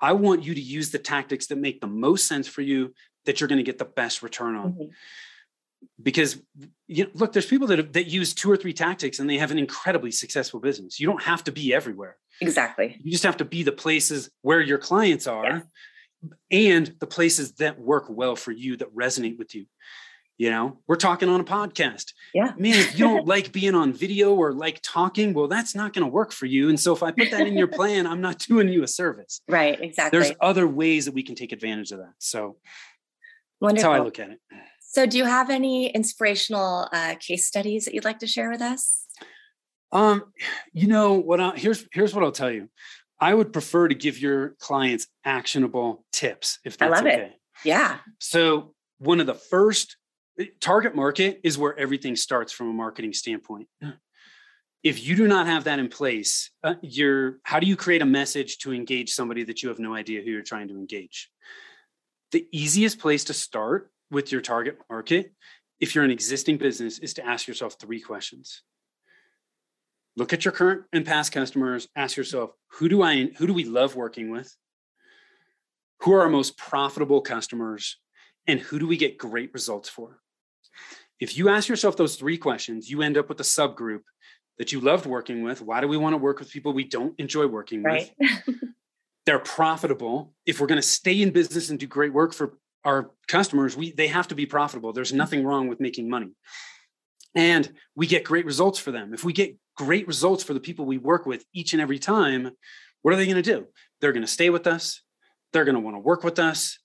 I 0.00 0.12
want 0.12 0.44
you 0.44 0.54
to 0.54 0.60
use 0.60 0.90
the 0.90 0.98
tactics 0.98 1.46
that 1.46 1.56
make 1.56 1.80
the 1.80 1.86
most 1.86 2.28
sense 2.28 2.46
for 2.46 2.60
you 2.60 2.92
that 3.24 3.40
you're 3.40 3.48
going 3.48 3.58
to 3.58 3.64
get 3.64 3.78
the 3.78 3.86
best 3.86 4.22
return 4.22 4.54
on. 4.54 4.72
Mm-hmm. 4.72 4.84
Because 6.02 6.40
you 6.86 7.04
know, 7.04 7.10
look, 7.14 7.32
there's 7.32 7.46
people 7.46 7.66
that 7.68 7.92
that 7.94 8.06
use 8.06 8.34
two 8.34 8.50
or 8.50 8.56
three 8.56 8.72
tactics 8.72 9.18
and 9.18 9.28
they 9.28 9.38
have 9.38 9.50
an 9.50 9.58
incredibly 9.58 10.10
successful 10.10 10.60
business. 10.60 11.00
You 11.00 11.06
don't 11.06 11.22
have 11.22 11.44
to 11.44 11.52
be 11.52 11.72
everywhere. 11.72 12.16
Exactly. 12.40 13.00
You 13.02 13.10
just 13.10 13.24
have 13.24 13.38
to 13.38 13.44
be 13.44 13.62
the 13.62 13.72
places 13.72 14.30
where 14.42 14.60
your 14.60 14.78
clients 14.78 15.26
are 15.26 15.66
and 16.50 16.94
the 16.98 17.06
places 17.06 17.52
that 17.54 17.78
work 17.78 18.06
well 18.08 18.36
for 18.36 18.52
you 18.52 18.76
that 18.76 18.94
resonate 18.94 19.38
with 19.38 19.54
you 19.54 19.66
you 20.38 20.50
know 20.50 20.78
we're 20.86 20.96
talking 20.96 21.28
on 21.28 21.40
a 21.40 21.44
podcast. 21.44 22.12
Yeah. 22.34 22.52
Man 22.58 22.74
if 22.74 22.98
you 22.98 23.04
don't 23.04 23.26
like 23.34 23.52
being 23.52 23.74
on 23.74 23.92
video 23.92 24.34
or 24.34 24.52
like 24.52 24.80
talking 24.82 25.32
well 25.34 25.48
that's 25.48 25.74
not 25.74 25.92
going 25.92 26.04
to 26.04 26.10
work 26.10 26.32
for 26.32 26.46
you. 26.46 26.68
And 26.68 26.78
so 26.78 26.94
if 26.94 27.02
i 27.02 27.10
put 27.10 27.30
that 27.30 27.46
in 27.46 27.56
your 27.56 27.66
plan 27.78 28.06
i'm 28.06 28.20
not 28.20 28.38
doing 28.38 28.68
you 28.68 28.82
a 28.82 28.88
service. 28.88 29.40
Right 29.48 29.80
exactly. 29.80 30.18
there's 30.18 30.32
other 30.40 30.66
ways 30.66 31.06
that 31.06 31.14
we 31.14 31.22
can 31.22 31.34
take 31.34 31.52
advantage 31.52 31.92
of 31.92 31.98
that. 31.98 32.14
So 32.18 32.56
Wonderful. 33.60 33.74
that's 33.74 33.82
how 33.82 33.92
i 33.92 34.04
look 34.04 34.18
at 34.18 34.30
it. 34.30 34.40
So 34.80 35.06
do 35.06 35.18
you 35.18 35.24
have 35.24 35.50
any 35.50 35.88
inspirational 35.88 36.88
uh, 36.92 37.16
case 37.20 37.46
studies 37.46 37.84
that 37.84 37.94
you'd 37.94 38.04
like 38.04 38.20
to 38.20 38.26
share 38.26 38.50
with 38.50 38.62
us? 38.62 39.04
Um 39.92 40.24
you 40.72 40.88
know 40.88 41.14
what 41.14 41.40
I, 41.40 41.50
here's 41.56 41.86
here's 41.92 42.14
what 42.14 42.24
i'll 42.24 42.32
tell 42.32 42.50
you. 42.50 42.68
I 43.18 43.32
would 43.32 43.50
prefer 43.52 43.88
to 43.88 43.94
give 43.94 44.18
your 44.18 44.50
clients 44.60 45.06
actionable 45.24 46.04
tips 46.12 46.58
if 46.64 46.76
that's 46.76 46.92
I 46.92 46.96
love 46.96 47.06
okay. 47.06 47.22
it 47.22 47.32
yeah. 47.64 47.98
So 48.18 48.74
one 48.98 49.20
of 49.20 49.26
the 49.26 49.34
first 49.34 49.96
target 50.60 50.94
market 50.94 51.40
is 51.42 51.58
where 51.58 51.78
everything 51.78 52.16
starts 52.16 52.52
from 52.52 52.68
a 52.68 52.72
marketing 52.72 53.12
standpoint. 53.12 53.68
If 54.82 55.04
you 55.04 55.16
do 55.16 55.26
not 55.26 55.46
have 55.46 55.64
that 55.64 55.78
in 55.78 55.88
place 55.88 56.50
uh, 56.62 56.74
you're 56.80 57.38
how 57.42 57.58
do 57.58 57.66
you 57.66 57.76
create 57.76 58.02
a 58.02 58.06
message 58.06 58.58
to 58.58 58.72
engage 58.72 59.10
somebody 59.10 59.42
that 59.44 59.62
you 59.62 59.68
have 59.68 59.78
no 59.78 59.94
idea 59.94 60.22
who 60.22 60.30
you're 60.30 60.42
trying 60.42 60.68
to 60.68 60.74
engage? 60.74 61.30
The 62.32 62.46
easiest 62.52 62.98
place 62.98 63.24
to 63.24 63.34
start 63.34 63.90
with 64.10 64.30
your 64.30 64.40
target 64.40 64.78
market 64.88 65.32
if 65.80 65.94
you're 65.94 66.04
an 66.04 66.10
existing 66.10 66.58
business 66.58 66.98
is 66.98 67.14
to 67.14 67.26
ask 67.26 67.48
yourself 67.48 67.76
three 67.80 68.00
questions. 68.00 68.62
Look 70.16 70.32
at 70.32 70.44
your 70.44 70.52
current 70.52 70.84
and 70.92 71.04
past 71.04 71.32
customers 71.32 71.88
ask 71.96 72.16
yourself 72.16 72.50
who 72.72 72.88
do 72.88 73.02
i 73.02 73.30
who 73.38 73.46
do 73.46 73.54
we 73.54 73.64
love 73.64 73.96
working 73.96 74.30
with? 74.30 74.54
Who 76.00 76.12
are 76.12 76.22
our 76.22 76.28
most 76.28 76.56
profitable 76.56 77.22
customers? 77.22 77.98
And 78.46 78.60
who 78.60 78.78
do 78.78 78.86
we 78.86 78.96
get 78.96 79.18
great 79.18 79.52
results 79.52 79.88
for 79.88 80.20
if 81.20 81.36
you 81.36 81.48
ask 81.48 81.68
yourself 81.68 81.96
those 81.96 82.16
three 82.16 82.36
questions, 82.38 82.90
you 82.90 83.02
end 83.02 83.16
up 83.16 83.28
with 83.28 83.40
a 83.40 83.44
subgroup 83.44 84.02
that 84.58 84.72
you 84.72 84.80
loved 84.80 85.06
working 85.06 85.42
with. 85.42 85.62
Why 85.62 85.80
do 85.80 85.88
we 85.88 85.96
want 85.96 86.14
to 86.14 86.18
work 86.18 86.38
with 86.38 86.50
people 86.50 86.72
we 86.72 86.84
don't 86.84 87.18
enjoy 87.18 87.46
working 87.46 87.82
right. 87.82 88.10
with? 88.18 88.30
They're 89.26 89.38
profitable. 89.38 90.32
If 90.44 90.60
we're 90.60 90.66
going 90.66 90.80
to 90.80 90.86
stay 90.86 91.20
in 91.20 91.30
business 91.30 91.70
and 91.70 91.78
do 91.78 91.86
great 91.86 92.12
work 92.12 92.32
for 92.32 92.58
our 92.84 93.10
customers, 93.26 93.76
we 93.76 93.92
they 93.92 94.06
have 94.06 94.28
to 94.28 94.34
be 94.34 94.46
profitable. 94.46 94.92
There's 94.92 95.08
mm-hmm. 95.08 95.18
nothing 95.18 95.44
wrong 95.44 95.68
with 95.68 95.80
making 95.80 96.08
money. 96.08 96.30
And 97.34 97.70
we 97.94 98.06
get 98.06 98.24
great 98.24 98.46
results 98.46 98.78
for 98.78 98.92
them. 98.92 99.12
If 99.12 99.24
we 99.24 99.32
get 99.32 99.56
great 99.76 100.06
results 100.06 100.42
for 100.42 100.54
the 100.54 100.60
people 100.60 100.86
we 100.86 100.96
work 100.96 101.26
with 101.26 101.44
each 101.52 101.72
and 101.74 101.82
every 101.82 101.98
time, 101.98 102.50
what 103.02 103.12
are 103.12 103.16
they 103.16 103.26
going 103.26 103.36
to 103.36 103.42
do? 103.42 103.66
They're 104.00 104.12
going 104.12 104.24
to 104.24 104.30
stay 104.30 104.48
with 104.48 104.66
us. 104.66 105.02
They're 105.52 105.64
going 105.64 105.74
to 105.74 105.80
want 105.80 105.96
to 105.96 106.00
work 106.00 106.24
with 106.24 106.38
us 106.38 106.78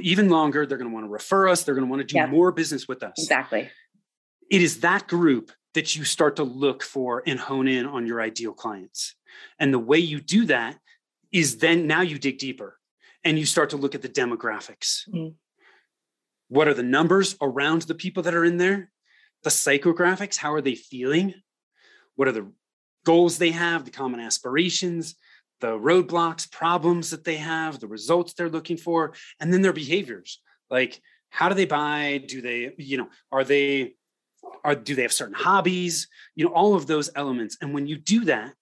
even 0.00 0.28
longer. 0.28 0.66
They're 0.66 0.78
going 0.78 0.90
to 0.90 0.94
want 0.94 1.06
to 1.06 1.10
refer 1.10 1.48
us. 1.48 1.62
They're 1.62 1.74
going 1.74 1.86
to 1.86 1.90
want 1.90 2.00
to 2.00 2.06
do 2.06 2.16
yeah. 2.16 2.26
more 2.26 2.52
business 2.52 2.88
with 2.88 3.02
us. 3.02 3.14
Exactly. 3.18 3.70
It 4.50 4.62
is 4.62 4.80
that 4.80 5.06
group 5.06 5.52
that 5.74 5.94
you 5.94 6.04
start 6.04 6.36
to 6.36 6.44
look 6.44 6.82
for 6.82 7.22
and 7.26 7.38
hone 7.38 7.68
in 7.68 7.86
on 7.86 8.06
your 8.06 8.20
ideal 8.20 8.52
clients. 8.52 9.14
And 9.58 9.72
the 9.72 9.78
way 9.78 9.98
you 9.98 10.20
do 10.20 10.46
that 10.46 10.78
is 11.30 11.58
then 11.58 11.86
now 11.86 12.00
you 12.00 12.18
dig 12.18 12.38
deeper 12.38 12.78
and 13.24 13.38
you 13.38 13.44
start 13.44 13.70
to 13.70 13.76
look 13.76 13.94
at 13.94 14.02
the 14.02 14.08
demographics. 14.08 15.08
Mm-hmm. 15.08 15.34
What 16.48 16.68
are 16.68 16.74
the 16.74 16.82
numbers 16.82 17.36
around 17.42 17.82
the 17.82 17.94
people 17.94 18.22
that 18.22 18.34
are 18.34 18.44
in 18.44 18.56
there? 18.56 18.90
The 19.44 19.50
psychographics, 19.50 20.36
how 20.36 20.54
are 20.54 20.62
they 20.62 20.74
feeling? 20.74 21.34
What 22.16 22.26
are 22.26 22.32
the 22.32 22.50
goals 23.04 23.38
they 23.38 23.50
have, 23.50 23.84
the 23.84 23.90
common 23.90 24.20
aspirations? 24.20 25.14
The 25.60 25.78
roadblocks, 25.78 26.50
problems 26.50 27.10
that 27.10 27.24
they 27.24 27.36
have, 27.36 27.80
the 27.80 27.88
results 27.88 28.32
they're 28.32 28.48
looking 28.48 28.76
for, 28.76 29.14
and 29.40 29.52
then 29.52 29.62
their 29.62 29.72
behaviors. 29.72 30.40
Like, 30.70 31.00
how 31.30 31.48
do 31.48 31.54
they 31.54 31.66
buy? 31.66 32.22
Do 32.26 32.40
they, 32.40 32.74
you 32.78 32.98
know, 32.98 33.08
are 33.32 33.44
they, 33.44 33.94
are 34.64 34.74
do 34.74 34.94
they 34.94 35.02
have 35.02 35.12
certain 35.12 35.34
hobbies? 35.34 36.08
You 36.34 36.46
know, 36.46 36.52
all 36.52 36.74
of 36.74 36.86
those 36.86 37.10
elements. 37.14 37.56
And 37.60 37.74
when 37.74 37.86
you 37.86 37.96
do 37.96 38.24
that, 38.26 38.54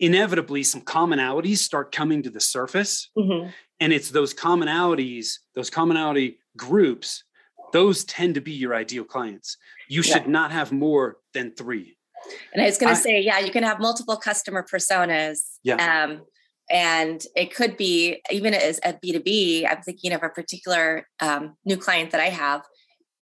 inevitably 0.00 0.62
some 0.62 0.82
commonalities 0.82 1.58
start 1.58 1.92
coming 1.92 2.22
to 2.22 2.30
the 2.30 2.40
surface. 2.40 3.10
Mm-hmm. 3.16 3.50
And 3.80 3.92
it's 3.92 4.10
those 4.10 4.34
commonalities, 4.34 5.38
those 5.54 5.70
commonality 5.70 6.38
groups, 6.56 7.24
those 7.72 8.04
tend 8.04 8.34
to 8.34 8.40
be 8.40 8.52
your 8.52 8.74
ideal 8.74 9.04
clients. 9.04 9.56
You 9.88 10.02
should 10.02 10.24
yeah. 10.24 10.30
not 10.30 10.52
have 10.52 10.72
more 10.72 11.18
than 11.34 11.54
three. 11.54 11.97
And 12.52 12.62
I 12.62 12.66
was 12.66 12.78
going 12.78 12.94
to 12.94 13.00
say, 13.00 13.20
yeah, 13.20 13.38
you 13.38 13.50
can 13.50 13.62
have 13.62 13.80
multiple 13.80 14.16
customer 14.16 14.64
personas. 14.70 15.40
Yeah. 15.62 16.04
Um, 16.04 16.22
and 16.70 17.22
it 17.34 17.54
could 17.54 17.76
be 17.76 18.20
even 18.30 18.54
as 18.54 18.78
a 18.84 18.92
B2B, 18.92 19.66
I'm 19.68 19.82
thinking 19.82 20.12
of 20.12 20.22
a 20.22 20.28
particular 20.28 21.06
um, 21.20 21.54
new 21.64 21.76
client 21.76 22.10
that 22.10 22.20
I 22.20 22.28
have. 22.28 22.62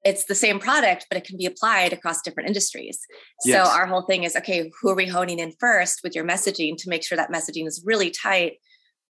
It's 0.03 0.27
the 0.27 0.35
same 0.35 0.59
product, 0.59 1.07
but 1.11 1.17
it 1.17 1.25
can 1.25 1.37
be 1.37 1.47
applied 1.47 1.93
across 1.93 2.21
different 2.23 2.49
industries. 2.49 2.99
Yes. 3.45 3.67
So 3.67 3.75
our 3.75 3.87
whole 3.87 4.03
thing 4.03 4.25
is 4.25 4.37
okay, 4.37 4.71
who 4.81 4.91
are 4.91 4.95
we 4.95 5.07
honing 5.07 5.39
in 5.39 5.53
first 5.59 6.01
with 6.03 6.15
your 6.15 6.25
messaging 6.25 6.77
to 6.79 6.89
make 6.89 7.03
sure 7.03 7.17
that 7.17 7.33
messaging 7.33 7.67
is 7.67 7.83
really 7.85 8.11
tight 8.11 8.55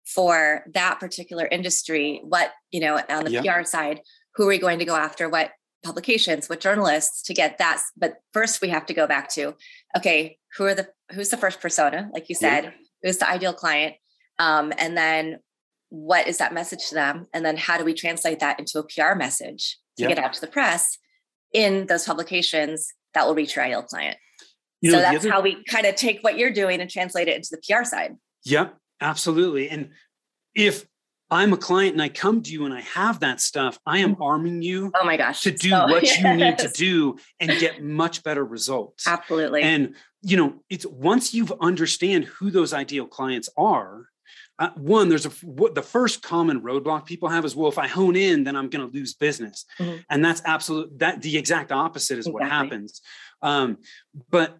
for 0.07 0.65
that 0.73 1.01
particular 1.01 1.47
industry? 1.47 2.21
What, 2.25 2.53
you 2.71 2.81
know, 2.81 3.01
on 3.09 3.25
the 3.25 3.33
yep. 3.33 3.45
PR 3.45 3.65
side, 3.65 4.01
who 4.35 4.45
are 4.45 4.49
we 4.49 4.59
going 4.59 4.79
to 4.81 4.85
go 4.85 4.95
after? 4.95 5.29
What 5.29 5.51
publications 5.85 6.49
with 6.49 6.61
journalists 6.61 7.23
to 7.23 7.35
get 7.35 7.59
that 7.59 7.81
but 7.97 8.17
first 8.33 8.61
we 8.61 8.69
have 8.69 8.87
to 8.87 8.95
go 8.95 9.07
back 9.07 9.29
to 9.29 9.55
okay 9.97 10.39
who 10.57 10.65
are 10.65 10.75
the 10.75 10.89
who's 11.13 11.29
the 11.29 11.37
first 11.37 11.61
persona 11.61 12.09
like 12.13 12.29
you 12.29 12.35
said 12.35 12.65
yeah. 12.65 12.71
who's 13.03 13.19
the 13.19 13.29
ideal 13.29 13.53
client 13.53 13.95
um, 14.39 14.73
and 14.79 14.97
then 14.97 15.39
what 15.95 16.27
is 16.27 16.39
that 16.39 16.53
message 16.53 16.89
to 16.89 16.95
them? 16.95 17.27
And 17.33 17.45
then 17.45 17.57
how 17.57 17.79
do 17.79 17.85
we 17.85 17.95
translate 17.95 18.41
that 18.41 18.59
into 18.59 18.81
a 18.81 18.83
PR 18.83 19.17
message 19.17 19.79
to 19.97 20.03
yep. 20.03 20.09
get 20.09 20.19
out 20.19 20.33
to 20.35 20.41
the 20.41 20.49
press 20.49 20.99
in 21.53 21.87
those 21.87 22.05
publications 22.05 22.93
that 23.15 23.27
will 23.27 23.35
reach 23.35 23.55
your 23.55 23.65
ideal 23.65 23.83
client? 23.83 24.17
You 24.81 24.91
know, 24.91 24.99
so 24.99 25.03
that's 25.03 25.25
other, 25.25 25.31
how 25.31 25.41
we 25.41 25.63
kind 25.65 25.87
of 25.87 25.95
take 25.95 26.19
what 26.23 26.37
you're 26.37 26.53
doing 26.53 26.81
and 26.81 26.91
translate 26.91 27.29
it 27.29 27.37
into 27.37 27.49
the 27.53 27.59
PR 27.59 27.85
side. 27.85 28.17
Yep, 28.45 28.77
absolutely. 29.01 29.71
And 29.71 29.91
if 30.55 30.85
I'm 31.35 31.53
a 31.53 31.57
client 31.57 31.95
and 31.95 32.03
I 32.03 32.09
come 32.09 32.43
to 32.43 32.51
you 32.53 32.65
and 32.65 32.73
I 32.73 32.81
have 32.83 33.21
that 33.21 33.41
stuff, 33.41 33.77
I 33.85 33.99
am 33.99 34.13
mm-hmm. 34.13 34.23
arming 34.23 34.63
you 34.63 34.93
oh 34.95 35.05
my 35.05 35.17
gosh 35.17 35.43
to 35.43 35.51
do 35.51 35.71
so, 35.71 35.87
what 35.89 36.05
yes. 36.05 36.21
you 36.21 36.35
need 36.35 36.59
to 36.59 36.69
do 36.69 37.19
and 37.41 37.51
get 37.59 37.83
much 37.83 38.23
better 38.23 38.45
results. 38.45 39.07
Absolutely. 39.09 39.63
And 39.63 39.97
you 40.23 40.37
know, 40.37 40.63
it's 40.71 40.87
once 40.87 41.35
you've 41.35 41.53
understand 41.61 42.25
who 42.25 42.51
those 42.51 42.73
ideal 42.73 43.07
clients 43.07 43.49
are, 43.57 44.07
uh, 44.61 44.71
one 44.77 45.09
there's 45.09 45.27
a 45.27 45.31
what 45.43 45.75
the 45.75 45.83
first 45.83 46.23
common 46.23 46.61
roadblock 46.61 47.05
people 47.05 47.29
have 47.29 47.45
is 47.45 47.57
well 47.57 47.69
if 47.69 47.77
i 47.77 47.89
hone 47.89 48.15
in 48.15 48.45
then 48.45 48.55
i'm 48.55 48.69
going 48.69 48.89
to 48.89 48.97
lose 48.97 49.13
business 49.15 49.65
mm-hmm. 49.81 49.97
and 50.11 50.25
that's 50.25 50.41
absolute 50.45 50.97
that 50.97 51.21
the 51.23 51.37
exact 51.37 51.73
opposite 51.73 52.19
is 52.19 52.27
exactly. 52.27 52.33
what 52.33 52.49
happens 52.49 53.01
um, 53.43 53.79
but 54.31 54.57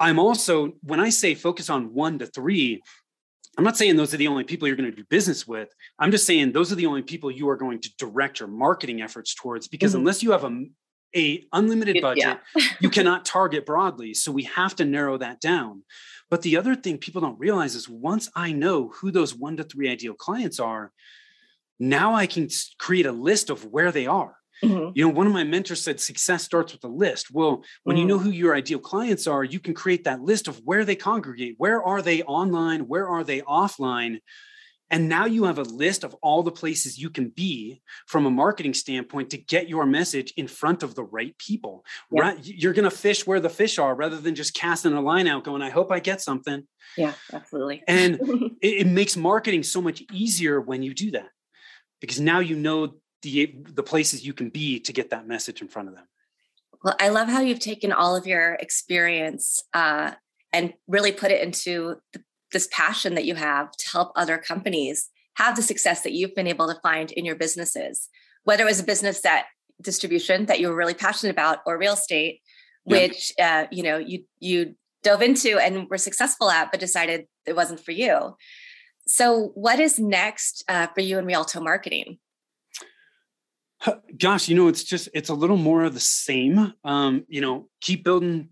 i'm 0.00 0.18
also 0.18 0.72
when 0.82 1.00
i 1.00 1.10
say 1.10 1.34
focus 1.34 1.68
on 1.68 1.92
one 1.92 2.18
to 2.18 2.24
three 2.24 2.80
I'm 3.56 3.64
not 3.64 3.76
saying 3.76 3.96
those 3.96 4.12
are 4.12 4.18
the 4.18 4.28
only 4.28 4.44
people 4.44 4.68
you're 4.68 4.76
going 4.76 4.90
to 4.90 4.96
do 4.96 5.04
business 5.04 5.46
with. 5.46 5.68
I'm 5.98 6.10
just 6.10 6.26
saying 6.26 6.52
those 6.52 6.72
are 6.72 6.76
the 6.76 6.86
only 6.86 7.02
people 7.02 7.30
you 7.30 7.48
are 7.48 7.56
going 7.56 7.80
to 7.80 7.90
direct 7.98 8.40
your 8.40 8.48
marketing 8.48 9.00
efforts 9.00 9.34
towards 9.34 9.66
because 9.66 9.92
mm-hmm. 9.92 10.00
unless 10.00 10.22
you 10.22 10.32
have 10.32 10.44
a, 10.44 10.66
a 11.16 11.44
unlimited 11.52 12.02
budget, 12.02 12.38
yeah. 12.54 12.62
you 12.80 12.90
cannot 12.90 13.24
target 13.24 13.64
broadly. 13.64 14.12
So 14.12 14.30
we 14.30 14.44
have 14.44 14.76
to 14.76 14.84
narrow 14.84 15.16
that 15.18 15.40
down. 15.40 15.84
But 16.28 16.42
the 16.42 16.56
other 16.56 16.74
thing 16.74 16.98
people 16.98 17.20
don't 17.20 17.38
realize 17.38 17.74
is 17.74 17.88
once 17.88 18.28
I 18.34 18.52
know 18.52 18.88
who 18.88 19.10
those 19.10 19.34
one 19.34 19.56
to 19.56 19.64
three 19.64 19.88
ideal 19.88 20.14
clients 20.14 20.60
are, 20.60 20.92
now 21.78 22.14
I 22.14 22.26
can 22.26 22.48
create 22.78 23.06
a 23.06 23.12
list 23.12 23.48
of 23.48 23.64
where 23.64 23.92
they 23.92 24.06
are. 24.06 24.36
Mm-hmm. 24.62 24.92
You 24.94 25.04
know, 25.04 25.12
one 25.12 25.26
of 25.26 25.32
my 25.32 25.44
mentors 25.44 25.82
said 25.82 26.00
success 26.00 26.42
starts 26.42 26.72
with 26.72 26.84
a 26.84 26.88
list. 26.88 27.30
Well, 27.30 27.62
when 27.84 27.96
mm. 27.96 28.00
you 28.00 28.06
know 28.06 28.18
who 28.18 28.30
your 28.30 28.54
ideal 28.54 28.78
clients 28.78 29.26
are, 29.26 29.44
you 29.44 29.60
can 29.60 29.74
create 29.74 30.04
that 30.04 30.22
list 30.22 30.48
of 30.48 30.60
where 30.64 30.84
they 30.84 30.96
congregate. 30.96 31.56
Where 31.58 31.82
are 31.82 32.02
they 32.02 32.22
online? 32.22 32.88
Where 32.88 33.06
are 33.06 33.24
they 33.24 33.42
offline? 33.42 34.20
And 34.90 35.08
now 35.08 35.24
you 35.24 35.44
have 35.44 35.58
a 35.58 35.62
list 35.62 36.04
of 36.04 36.14
all 36.22 36.42
the 36.42 36.52
places 36.52 36.98
you 36.98 37.10
can 37.10 37.28
be 37.28 37.82
from 38.06 38.24
a 38.24 38.30
marketing 38.30 38.72
standpoint 38.72 39.30
to 39.30 39.38
get 39.38 39.68
your 39.68 39.84
message 39.84 40.32
in 40.36 40.46
front 40.46 40.82
of 40.82 40.94
the 40.94 41.02
right 41.02 41.36
people. 41.38 41.84
Yeah. 42.10 42.22
Right? 42.22 42.38
You're 42.42 42.72
going 42.72 42.88
to 42.88 42.96
fish 42.96 43.26
where 43.26 43.40
the 43.40 43.50
fish 43.50 43.78
are 43.78 43.94
rather 43.94 44.18
than 44.18 44.36
just 44.36 44.54
casting 44.54 44.92
a 44.92 45.00
line 45.00 45.26
out 45.26 45.44
going, 45.44 45.60
I 45.62 45.70
hope 45.70 45.90
I 45.90 45.98
get 45.98 46.20
something. 46.20 46.66
Yeah, 46.96 47.14
absolutely. 47.32 47.82
and 47.88 48.14
it, 48.62 48.86
it 48.86 48.86
makes 48.86 49.16
marketing 49.16 49.64
so 49.64 49.82
much 49.82 50.02
easier 50.12 50.60
when 50.60 50.82
you 50.82 50.94
do 50.94 51.10
that 51.12 51.28
because 52.00 52.20
now 52.20 52.38
you 52.38 52.56
know 52.56 52.94
the 53.22 53.54
the 53.74 53.82
places 53.82 54.24
you 54.24 54.32
can 54.32 54.50
be 54.50 54.80
to 54.80 54.92
get 54.92 55.10
that 55.10 55.26
message 55.26 55.60
in 55.62 55.68
front 55.68 55.88
of 55.88 55.94
them. 55.94 56.04
Well 56.84 56.96
i 57.00 57.08
love 57.08 57.28
how 57.28 57.40
you've 57.40 57.60
taken 57.60 57.92
all 57.92 58.16
of 58.16 58.26
your 58.26 58.54
experience 58.54 59.62
uh, 59.74 60.12
and 60.52 60.74
really 60.86 61.12
put 61.12 61.30
it 61.30 61.42
into 61.42 61.96
the, 62.12 62.22
this 62.52 62.68
passion 62.70 63.14
that 63.14 63.24
you 63.24 63.34
have 63.34 63.72
to 63.72 63.90
help 63.90 64.12
other 64.14 64.38
companies 64.38 65.08
have 65.34 65.56
the 65.56 65.62
success 65.62 66.02
that 66.02 66.12
you've 66.12 66.34
been 66.34 66.46
able 66.46 66.66
to 66.72 66.80
find 66.80 67.12
in 67.12 67.24
your 67.24 67.36
businesses. 67.36 68.08
Whether 68.44 68.62
it 68.62 68.66
was 68.66 68.80
a 68.80 68.84
business 68.84 69.20
that 69.22 69.46
distribution 69.82 70.46
that 70.46 70.60
you 70.60 70.68
were 70.68 70.76
really 70.76 70.94
passionate 70.94 71.32
about 71.32 71.58
or 71.66 71.76
real 71.76 71.92
estate 71.92 72.40
which 72.86 73.32
uh, 73.40 73.66
you 73.70 73.82
know 73.82 73.98
you 73.98 74.24
you 74.38 74.74
dove 75.02 75.22
into 75.22 75.58
and 75.58 75.88
were 75.90 75.98
successful 75.98 76.50
at 76.50 76.70
but 76.70 76.80
decided 76.80 77.26
it 77.44 77.54
wasn't 77.54 77.80
for 77.80 77.92
you. 77.92 78.36
So 79.06 79.50
what 79.54 79.78
is 79.78 79.98
next 79.98 80.64
uh, 80.68 80.88
for 80.88 81.00
you 81.00 81.18
in 81.18 81.26
rialto 81.26 81.60
marketing 81.60 82.18
Gosh, 84.18 84.48
you 84.48 84.56
know, 84.56 84.68
it's 84.68 84.84
just 84.84 85.08
it's 85.12 85.28
a 85.28 85.34
little 85.34 85.56
more 85.56 85.84
of 85.84 85.94
the 85.94 86.00
same. 86.00 86.72
Um, 86.84 87.24
you 87.28 87.40
know, 87.40 87.68
keep 87.80 88.04
building 88.04 88.48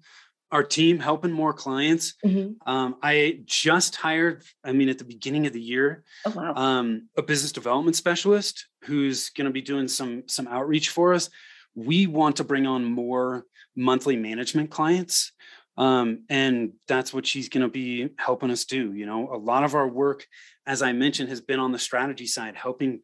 our 0.52 0.62
team, 0.62 1.00
helping 1.00 1.32
more 1.32 1.52
clients. 1.52 2.14
Mm-hmm. 2.24 2.68
Um, 2.70 2.96
I 3.02 3.40
just 3.44 3.96
hired, 3.96 4.44
I 4.62 4.72
mean, 4.72 4.88
at 4.88 4.98
the 4.98 5.04
beginning 5.04 5.46
of 5.46 5.52
the 5.52 5.60
year, 5.60 6.04
oh, 6.26 6.30
wow. 6.30 6.54
um, 6.54 7.08
a 7.16 7.22
business 7.22 7.50
development 7.50 7.96
specialist 7.96 8.66
who's 8.84 9.30
going 9.30 9.46
to 9.46 9.50
be 9.50 9.62
doing 9.62 9.88
some 9.88 10.22
some 10.28 10.46
outreach 10.46 10.90
for 10.90 11.14
us. 11.14 11.28
We 11.74 12.06
want 12.06 12.36
to 12.36 12.44
bring 12.44 12.66
on 12.66 12.84
more 12.84 13.46
monthly 13.74 14.16
management 14.16 14.70
clients. 14.70 15.32
Um, 15.76 16.22
and 16.28 16.74
that's 16.86 17.12
what 17.12 17.26
she's 17.26 17.48
going 17.48 17.62
to 17.62 17.68
be 17.68 18.10
helping 18.16 18.52
us 18.52 18.64
do. 18.64 18.92
You 18.92 19.06
know, 19.06 19.34
a 19.34 19.36
lot 19.36 19.64
of 19.64 19.74
our 19.74 19.88
work, 19.88 20.24
as 20.66 20.82
I 20.82 20.92
mentioned, 20.92 21.30
has 21.30 21.40
been 21.40 21.58
on 21.58 21.72
the 21.72 21.80
strategy 21.80 22.26
side, 22.26 22.54
helping 22.54 23.00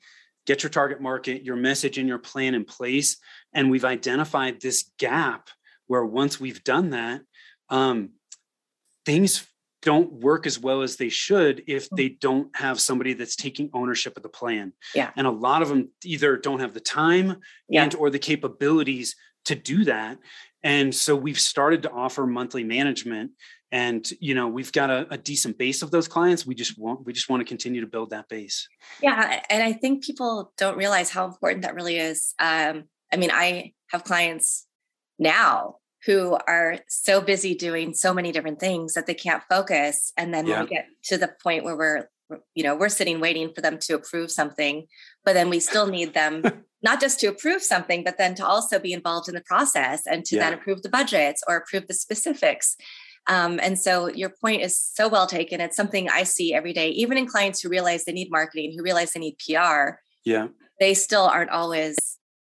get 0.51 0.65
your 0.65 0.71
target 0.71 1.01
market, 1.01 1.45
your 1.45 1.55
message, 1.55 1.97
and 1.97 2.09
your 2.09 2.19
plan 2.19 2.57
in 2.57 2.65
place. 2.65 3.19
And 3.53 3.71
we've 3.71 3.85
identified 3.85 4.61
this 4.61 4.91
gap 4.99 5.49
where 5.87 6.05
once 6.05 6.41
we've 6.41 6.65
done 6.65 6.91
that, 6.91 7.21
um, 7.69 8.11
things 9.07 9.47
don't 9.83 10.13
work 10.13 10.49
as 10.49 10.59
well 10.59 10.83
as 10.83 10.97
they 10.97 11.09
should 11.09 11.63
if 11.69 11.89
they 11.91 12.09
don't 12.09 12.55
have 12.57 12.81
somebody 12.81 13.13
that's 13.13 13.37
taking 13.37 13.71
ownership 13.73 14.17
of 14.17 14.25
the 14.25 14.29
plan. 14.29 14.73
Yeah. 14.93 15.11
And 15.17 15.25
a 15.25 15.31
lot 15.31 15.63
of 15.63 15.69
them 15.69 15.91
either 16.05 16.37
don't 16.37 16.59
have 16.59 16.75
the 16.75 16.81
time 16.81 17.37
yeah. 17.69 17.85
and 17.85 17.95
or 17.95 18.11
the 18.11 18.19
capabilities 18.19 19.15
to 19.45 19.55
do 19.55 19.85
that. 19.85 20.19
And 20.65 20.93
so 20.93 21.15
we've 21.15 21.39
started 21.39 21.85
to 21.85 21.93
offer 21.93 22.27
monthly 22.27 22.65
management 22.65 23.31
and 23.73 24.11
you 24.21 24.35
know 24.35 24.49
we've 24.49 24.73
got 24.73 24.91
a, 24.91 25.07
a, 25.11 25.19
decent 25.19 25.57
base 25.59 25.83
of 25.83 25.91
those 25.91 26.09
clients. 26.09 26.47
We 26.47 26.55
just 26.55 26.79
want 26.79 27.07
we 27.07 27.13
just 27.13 27.29
want 27.29 27.41
to 27.41 27.45
continue 27.45 27.81
to 27.81 27.87
build 27.87 28.11
that 28.11 28.29
base. 28.29 28.69
Yeah 29.03 29.43
and 29.49 29.63
i 29.63 29.73
think 29.73 30.05
people 30.05 30.53
don't 30.57 30.77
realize 30.77 31.11
how 31.11 31.25
important 31.27 31.63
that 31.63 31.75
really 31.75 31.97
is. 31.97 32.35
Um, 32.39 32.85
i 33.13 33.17
mean 33.17 33.31
i 33.33 33.73
have 33.91 34.05
clients 34.05 34.67
now 35.19 35.77
who 36.07 36.37
are 36.49 36.79
so 36.89 37.21
busy 37.21 37.55
doing 37.55 37.95
so 37.95 38.15
many 38.15 38.33
different 38.33 38.59
things 38.59 38.95
that 38.95 39.07
they 39.07 39.15
can't 39.15 39.43
focus. 39.51 40.13
And 40.17 40.33
then 40.33 40.47
yeah. 40.47 40.61
when 40.61 40.63
we 40.65 40.75
get 40.75 40.87
to 41.05 41.19
the 41.19 41.31
point 41.43 41.65
where 41.65 41.77
we're 41.77 42.09
you 42.55 42.63
know 42.63 42.77
we're 42.77 42.89
sitting 42.89 43.19
waiting 43.19 43.53
for 43.53 43.61
them 43.61 43.77
to 43.77 43.93
approve 43.95 44.31
something 44.31 44.87
but 45.25 45.33
then 45.33 45.51
we 45.51 45.59
still 45.59 45.89
need 45.89 46.15
them 46.15 46.45
not 46.83 47.01
just 47.01 47.19
to 47.19 47.27
approve 47.27 47.61
something 47.61 48.05
but 48.05 48.19
then 48.19 48.37
to 48.37 48.47
also 48.47 48.79
be 48.79 48.93
involved 48.93 49.29
in 49.29 49.35
the 49.35 49.41
process 49.41 50.07
and 50.07 50.25
to 50.25 50.37
yeah. 50.37 50.43
then 50.43 50.53
approve 50.57 50.81
the 50.83 50.89
budgets 50.89 51.43
or 51.49 51.57
approve 51.57 51.89
the 51.89 51.93
specifics 51.93 52.77
um, 53.31 53.61
and 53.63 53.79
so 53.79 54.09
your 54.09 54.29
point 54.29 54.61
is 54.61 54.77
so 54.77 55.07
well 55.09 55.29
taken. 55.29 55.61
It's 55.61 55.77
something 55.77 56.09
I 56.09 56.25
see 56.25 56.53
every 56.53 56.73
day, 56.73 56.89
even 56.91 57.17
in 57.17 57.29
clients 57.29 57.61
who 57.63 57.69
realize 57.69 58.05
they 58.05 58.13
need 58.13 58.29
marketing, 58.29 58.75
who 58.77 58.83
realize 58.83 59.13
they 59.13 59.21
need 59.21 59.37
PR. 59.39 60.01
Yeah. 60.25 60.49
They 60.81 60.95
still 60.95 61.23
aren't 61.23 61.51
always 61.51 61.97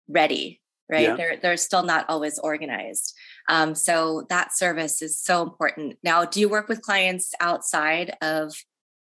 ready, 0.08 0.60
right? 0.90 1.02
Yeah. 1.02 1.16
They're 1.16 1.37
they're 1.37 1.56
still 1.56 1.84
not 1.84 2.06
always 2.08 2.40
organized. 2.40 3.14
Um, 3.48 3.76
so 3.76 4.26
that 4.30 4.56
service 4.56 5.00
is 5.00 5.16
so 5.20 5.42
important. 5.42 5.96
Now, 6.02 6.24
do 6.24 6.40
you 6.40 6.48
work 6.48 6.68
with 6.68 6.82
clients 6.82 7.32
outside 7.40 8.16
of 8.20 8.52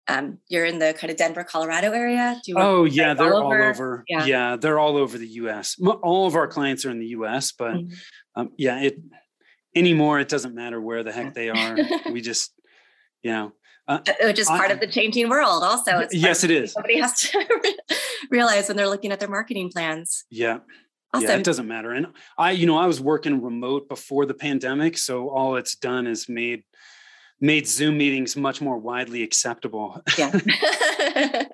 um, 0.09 0.38
you're 0.49 0.64
in 0.64 0.79
the 0.79 0.94
kind 0.99 1.11
of 1.11 1.18
Denver, 1.18 1.44
Colorado 1.44 1.92
area? 1.92 2.40
oh, 2.57 2.85
yeah, 2.85 3.12
they're 3.12 3.35
all 3.35 3.53
over. 3.53 3.62
All 3.62 3.68
over 3.68 4.05
yeah. 4.09 4.25
yeah. 4.25 4.57
they're 4.57 4.79
all 4.79 4.96
over 4.96 5.18
the 5.18 5.29
US. 5.29 5.77
All 5.79 6.27
of 6.27 6.37
our 6.37 6.49
clients 6.49 6.87
are 6.87 6.90
in 6.90 7.01
the 7.01 7.09
US, 7.09 7.53
but 7.53 7.75
mm-hmm. 7.75 8.40
um, 8.40 8.53
yeah, 8.57 8.81
it 8.81 8.96
anymore 9.75 10.21
it 10.21 10.29
doesn't 10.29 10.55
matter 10.55 10.81
where 10.81 11.03
the 11.03 11.13
heck 11.13 11.35
they 11.35 11.49
are. 11.51 11.77
We 12.11 12.21
just 12.21 12.53
you 13.23 13.33
know 13.33 13.53
uh, 13.89 13.99
which 14.23 14.39
is 14.39 14.47
part 14.47 14.71
I, 14.71 14.75
of 14.75 14.81
the 14.81 14.87
changing 14.87 15.29
world 15.29 15.63
also. 15.63 15.99
It's 15.99 16.15
yes 16.15 16.45
it 16.45 16.51
is. 16.51 16.73
somebody 16.73 16.99
has 17.01 17.21
to 17.21 17.63
realize 18.31 18.69
when 18.69 18.77
they're 18.77 18.89
looking 18.89 19.13
at 19.13 19.21
their 19.21 19.29
marketing 19.29 19.71
plans. 19.73 20.25
Yeah. 20.31 20.59
Awesome. 21.13 21.29
yeah 21.29 21.37
it 21.37 21.45
doesn't 21.45 21.67
matter. 21.67 21.93
And 21.93 22.09
i 22.39 22.53
you 22.53 22.67
know 22.67 22.79
i 22.79 22.87
was 22.87 23.01
working 23.01 23.43
remote 23.43 23.89
before 23.89 24.27
the 24.27 24.35
pandemic 24.35 24.97
so 24.97 25.29
all 25.29 25.57
it's 25.57 25.75
done 25.75 26.07
is 26.07 26.29
made 26.29 26.63
made 27.41 27.67
zoom 27.67 27.97
meetings 27.99 28.37
much 28.37 28.61
more 28.61 28.79
widely 28.79 29.23
acceptable. 29.23 30.01
Yeah. 30.17 30.39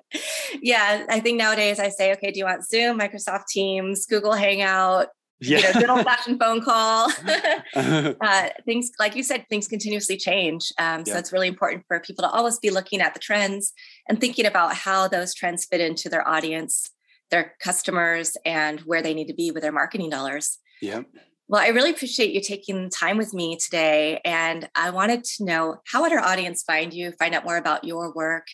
Yeah 0.61 1.05
i 1.09 1.19
think 1.19 1.37
nowadays 1.37 1.79
i 1.79 1.89
say 1.89 2.13
okay 2.13 2.31
do 2.31 2.39
you 2.39 2.45
want 2.45 2.67
zoom 2.67 2.99
microsoft 2.99 3.47
teams 3.49 4.05
google 4.05 4.33
hangout 4.33 5.07
yeah. 5.39 5.57
you 5.57 5.63
know, 5.63 5.73
good 5.73 5.89
old 5.89 6.03
fashioned 6.03 6.39
phone 6.39 6.61
call. 6.61 7.11
uh, 7.75 8.49
things, 8.65 8.91
like 8.99 9.15
you 9.15 9.23
said, 9.23 9.45
things 9.49 9.67
continuously 9.67 10.17
change. 10.17 10.71
Um, 10.79 11.05
so 11.05 11.13
yeah. 11.13 11.19
it's 11.19 11.31
really 11.31 11.47
important 11.47 11.83
for 11.87 11.99
people 11.99 12.23
to 12.23 12.29
always 12.29 12.59
be 12.59 12.69
looking 12.69 13.01
at 13.01 13.13
the 13.13 13.19
trends 13.19 13.73
and 14.07 14.19
thinking 14.19 14.45
about 14.45 14.75
how 14.75 15.07
those 15.07 15.33
trends 15.33 15.65
fit 15.65 15.81
into 15.81 16.09
their 16.09 16.27
audience, 16.27 16.91
their 17.29 17.53
customers, 17.61 18.35
and 18.45 18.79
where 18.81 19.01
they 19.01 19.13
need 19.13 19.27
to 19.27 19.33
be 19.33 19.51
with 19.51 19.63
their 19.63 19.71
marketing 19.71 20.09
dollars. 20.09 20.59
Yeah. 20.81 21.01
Well, 21.49 21.61
I 21.61 21.69
really 21.69 21.91
appreciate 21.91 22.33
you 22.33 22.41
taking 22.41 22.89
time 22.89 23.17
with 23.17 23.33
me 23.33 23.57
today. 23.57 24.19
And 24.25 24.67
I 24.75 24.89
wanted 24.89 25.23
to 25.23 25.45
know 25.45 25.77
how 25.87 26.01
would 26.01 26.11
our 26.11 26.19
audience 26.19 26.63
find 26.63 26.93
you, 26.93 27.13
find 27.13 27.33
out 27.33 27.45
more 27.45 27.55
about 27.55 27.85
your 27.85 28.13
work, 28.13 28.47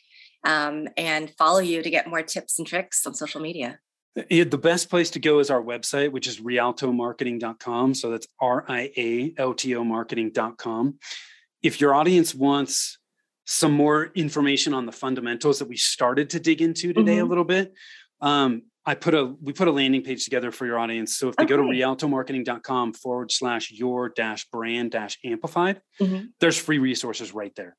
um, 0.43 0.87
and 0.95 1.33
follow 1.37 1.59
you 1.59 1.81
to 1.81 1.89
get 1.89 2.07
more 2.07 2.21
tips 2.21 2.59
and 2.59 2.67
tricks 2.67 3.05
on 3.07 3.15
social 3.15 3.41
media? 3.41 3.79
It, 4.15 4.52
the 4.52 4.58
best 4.58 4.89
place 4.89 5.10
to 5.12 5.19
go 5.19 5.39
is 5.39 5.49
our 5.49 5.62
website, 5.62 6.12
which 6.12 6.28
is 6.28 6.39
rialtomarketing.com. 6.39 7.95
So 7.95 8.12
that's 8.12 8.28
R 8.39 8.63
I 8.67 8.91
A 8.95 9.34
L 9.38 9.54
T 9.54 9.76
O 9.76 9.84
marketing.com. 9.84 10.99
If 11.62 11.82
your 11.82 11.95
audience 11.95 12.36
wants 12.36 12.99
some 13.45 13.73
more 13.73 14.06
information 14.15 14.73
on 14.73 14.86
the 14.86 14.91
fundamentals 14.91 15.60
that 15.60 15.67
we 15.67 15.78
started 15.78 16.30
to 16.32 16.39
dig 16.39 16.62
into 16.62 16.93
today 16.93 17.15
mm-hmm. 17.15 17.26
a 17.26 17.30
little 17.30 17.43
bit. 17.43 17.73
Um, 18.21 18.63
I 18.86 18.95
put 18.95 19.13
a 19.13 19.34
we 19.41 19.54
put 19.54 19.67
a 19.67 19.71
landing 19.71 20.02
page 20.02 20.26
together 20.26 20.52
for 20.52 20.65
your 20.65 20.78
audience. 20.78 21.17
So 21.17 21.30
if 21.30 21.36
they 21.38 21.43
okay. 21.43 21.56
go 21.56 21.58
to 21.58 21.63
rialtomarketing.com 21.63 22.93
forward 22.93 23.32
slash 23.32 23.71
your 23.71 24.10
dash 24.10 24.45
brand 24.49 24.91
dash 24.91 25.17
amplified, 25.23 25.82
mm-hmm. 26.02 26.26
there's 26.39 26.58
free 26.58 26.80
resources 26.80 27.34
right 27.34 27.54
there. 27.56 27.78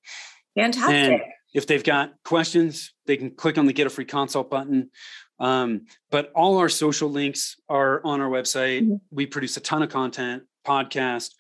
Fantastic. 0.57 0.95
And 0.95 1.21
if 1.55 1.67
they've 1.67 1.85
got 1.85 2.13
questions, 2.25 2.93
they 3.07 3.17
can 3.17 3.31
click 3.31 3.57
on 3.57 3.67
the 3.67 3.73
get 3.73 3.87
a 3.87 3.91
free 3.91 4.05
consult 4.05 4.51
button. 4.51 4.91
Um, 5.39 5.87
but 6.11 6.31
all 6.35 6.59
our 6.59 6.69
social 6.69 7.09
links 7.09 7.57
are 7.69 8.05
on 8.05 8.21
our 8.21 8.29
website. 8.29 8.83
Mm-hmm. 8.83 8.97
We 9.11 9.27
produce 9.27 9.57
a 9.57 9.61
ton 9.61 9.83
of 9.83 9.89
content, 9.89 10.43
podcast. 10.67 11.31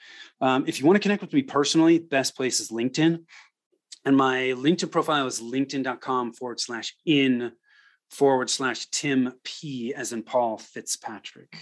Um, 0.40 0.64
if 0.66 0.81
you 0.81 0.87
want 0.87 0.96
to 0.96 1.00
connect 1.00 1.22
with 1.22 1.33
me 1.33 1.42
personally, 1.42 1.98
best 1.98 2.37
place 2.37 2.61
is 2.61 2.70
LinkedIn. 2.70 3.24
And 4.05 4.16
my 4.16 4.55
LinkedIn 4.57 4.90
profile 4.90 5.27
is 5.27 5.40
linkedin.com 5.40 6.35
forward 6.35 6.61
slash 6.61 6.94
in 7.05 7.53
forward 8.11 8.50
slash 8.50 8.87
Tim 8.87 9.33
P 9.42 9.94
as 9.94 10.12
in 10.12 10.22
Paul 10.22 10.59
Fitzpatrick. 10.59 11.57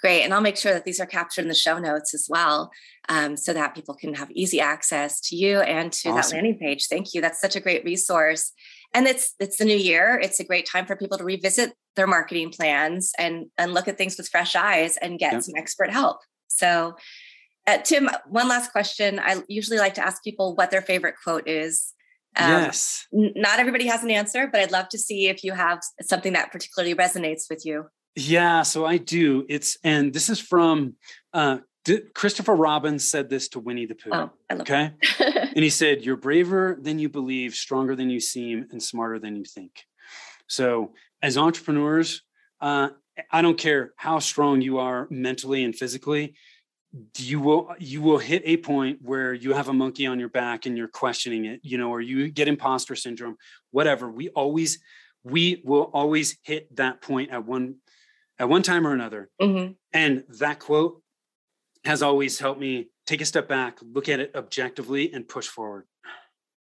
Great. 0.00 0.22
And 0.22 0.34
I'll 0.34 0.40
make 0.40 0.56
sure 0.56 0.72
that 0.72 0.84
these 0.84 1.00
are 1.00 1.06
captured 1.06 1.42
in 1.42 1.48
the 1.48 1.54
show 1.54 1.78
notes 1.78 2.14
as 2.14 2.26
well, 2.28 2.70
um, 3.08 3.36
so 3.36 3.52
that 3.52 3.74
people 3.74 3.94
can 3.94 4.14
have 4.14 4.30
easy 4.32 4.60
access 4.60 5.20
to 5.28 5.36
you 5.36 5.60
and 5.60 5.92
to 5.92 6.10
awesome. 6.10 6.36
that 6.36 6.42
landing 6.42 6.58
page. 6.58 6.86
Thank 6.88 7.14
you. 7.14 7.20
That's 7.20 7.40
such 7.40 7.56
a 7.56 7.60
great 7.60 7.84
resource. 7.84 8.52
And 8.92 9.06
it's 9.06 9.34
it's 9.40 9.56
the 9.56 9.64
new 9.64 9.76
year. 9.76 10.18
It's 10.22 10.40
a 10.40 10.44
great 10.44 10.66
time 10.66 10.86
for 10.86 10.96
people 10.96 11.18
to 11.18 11.24
revisit 11.24 11.72
their 11.96 12.06
marketing 12.06 12.50
plans 12.50 13.12
and 13.18 13.46
and 13.58 13.74
look 13.74 13.88
at 13.88 13.98
things 13.98 14.16
with 14.16 14.28
fresh 14.28 14.54
eyes 14.54 14.96
and 14.98 15.18
get 15.18 15.42
some 15.42 15.54
expert 15.56 15.90
help. 15.90 16.18
So 16.48 16.96
uh, 17.66 17.78
Tim, 17.78 18.10
one 18.28 18.48
last 18.48 18.72
question. 18.72 19.18
I 19.18 19.42
usually 19.48 19.78
like 19.78 19.94
to 19.94 20.06
ask 20.06 20.22
people 20.22 20.54
what 20.54 20.70
their 20.70 20.82
favorite 20.82 21.14
quote 21.22 21.48
is. 21.48 21.92
Um, 22.36 22.50
yes. 22.50 23.06
N- 23.14 23.32
not 23.36 23.58
everybody 23.58 23.86
has 23.86 24.02
an 24.02 24.10
answer, 24.10 24.48
but 24.50 24.60
I'd 24.60 24.72
love 24.72 24.88
to 24.90 24.98
see 24.98 25.28
if 25.28 25.42
you 25.44 25.52
have 25.52 25.80
something 26.02 26.34
that 26.34 26.52
particularly 26.52 26.94
resonates 26.94 27.44
with 27.48 27.64
you. 27.64 27.86
Yeah, 28.16 28.62
so 28.62 28.84
I 28.84 28.98
do. 28.98 29.44
It's 29.48 29.76
and 29.82 30.12
this 30.12 30.28
is 30.28 30.38
from 30.38 30.94
uh, 31.32 31.58
Christopher 32.14 32.54
Robin 32.54 32.98
said 32.98 33.28
this 33.28 33.48
to 33.48 33.60
Winnie 33.60 33.86
the 33.86 33.94
Pooh. 33.94 34.10
Oh, 34.12 34.30
okay, 34.52 34.92
and 35.18 35.56
he 35.64 35.70
said, 35.70 36.04
"You're 36.04 36.16
braver 36.16 36.78
than 36.80 36.98
you 36.98 37.08
believe, 37.08 37.54
stronger 37.54 37.96
than 37.96 38.10
you 38.10 38.20
seem, 38.20 38.66
and 38.70 38.82
smarter 38.82 39.18
than 39.18 39.36
you 39.36 39.44
think." 39.44 39.84
So, 40.46 40.94
as 41.22 41.36
entrepreneurs, 41.36 42.22
uh, 42.60 42.90
I 43.30 43.42
don't 43.42 43.58
care 43.58 43.92
how 43.96 44.20
strong 44.20 44.60
you 44.60 44.78
are 44.78 45.08
mentally 45.10 45.64
and 45.64 45.74
physically 45.74 46.34
you 47.18 47.40
will 47.40 47.74
you 47.78 48.00
will 48.00 48.18
hit 48.18 48.42
a 48.44 48.56
point 48.56 48.98
where 49.02 49.34
you 49.34 49.52
have 49.52 49.68
a 49.68 49.72
monkey 49.72 50.06
on 50.06 50.20
your 50.20 50.28
back 50.28 50.66
and 50.66 50.78
you're 50.78 50.88
questioning 50.88 51.44
it 51.44 51.60
you 51.62 51.76
know 51.76 51.90
or 51.90 52.00
you 52.00 52.30
get 52.30 52.46
imposter 52.46 52.94
syndrome 52.94 53.36
whatever 53.72 54.08
we 54.08 54.28
always 54.30 54.78
we 55.24 55.62
will 55.64 55.90
always 55.92 56.38
hit 56.42 56.74
that 56.76 57.00
point 57.00 57.30
at 57.30 57.44
one 57.44 57.76
at 58.38 58.48
one 58.48 58.62
time 58.62 58.86
or 58.86 58.92
another 58.92 59.30
mm-hmm. 59.40 59.72
and 59.92 60.24
that 60.28 60.58
quote 60.58 61.02
has 61.84 62.02
always 62.02 62.38
helped 62.38 62.60
me 62.60 62.88
take 63.06 63.20
a 63.20 63.24
step 63.24 63.48
back 63.48 63.78
look 63.82 64.08
at 64.08 64.20
it 64.20 64.32
objectively 64.34 65.12
and 65.12 65.28
push 65.28 65.46
forward 65.46 65.84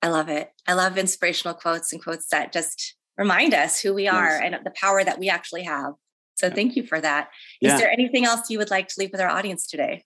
i 0.01 0.07
love 0.07 0.29
it 0.29 0.51
i 0.67 0.73
love 0.73 0.97
inspirational 0.97 1.53
quotes 1.53 1.91
and 1.91 2.03
quotes 2.03 2.27
that 2.27 2.51
just 2.51 2.95
remind 3.17 3.53
us 3.53 3.81
who 3.81 3.93
we 3.93 4.07
are 4.07 4.39
yes. 4.39 4.41
and 4.43 4.65
the 4.65 4.71
power 4.71 5.03
that 5.03 5.19
we 5.19 5.29
actually 5.29 5.63
have 5.63 5.93
so 6.35 6.49
thank 6.49 6.77
you 6.77 6.83
for 6.83 7.01
that. 7.01 7.31
Is 7.61 7.73
yeah. 7.73 7.77
there 7.77 7.91
anything 7.91 8.23
else 8.23 8.49
you 8.49 8.59
would 8.59 8.69
like 8.69 8.87
to 8.87 8.93
leave 8.97 9.11
with 9.11 9.19
our 9.19 9.27
audience 9.27 9.67
today 9.67 10.05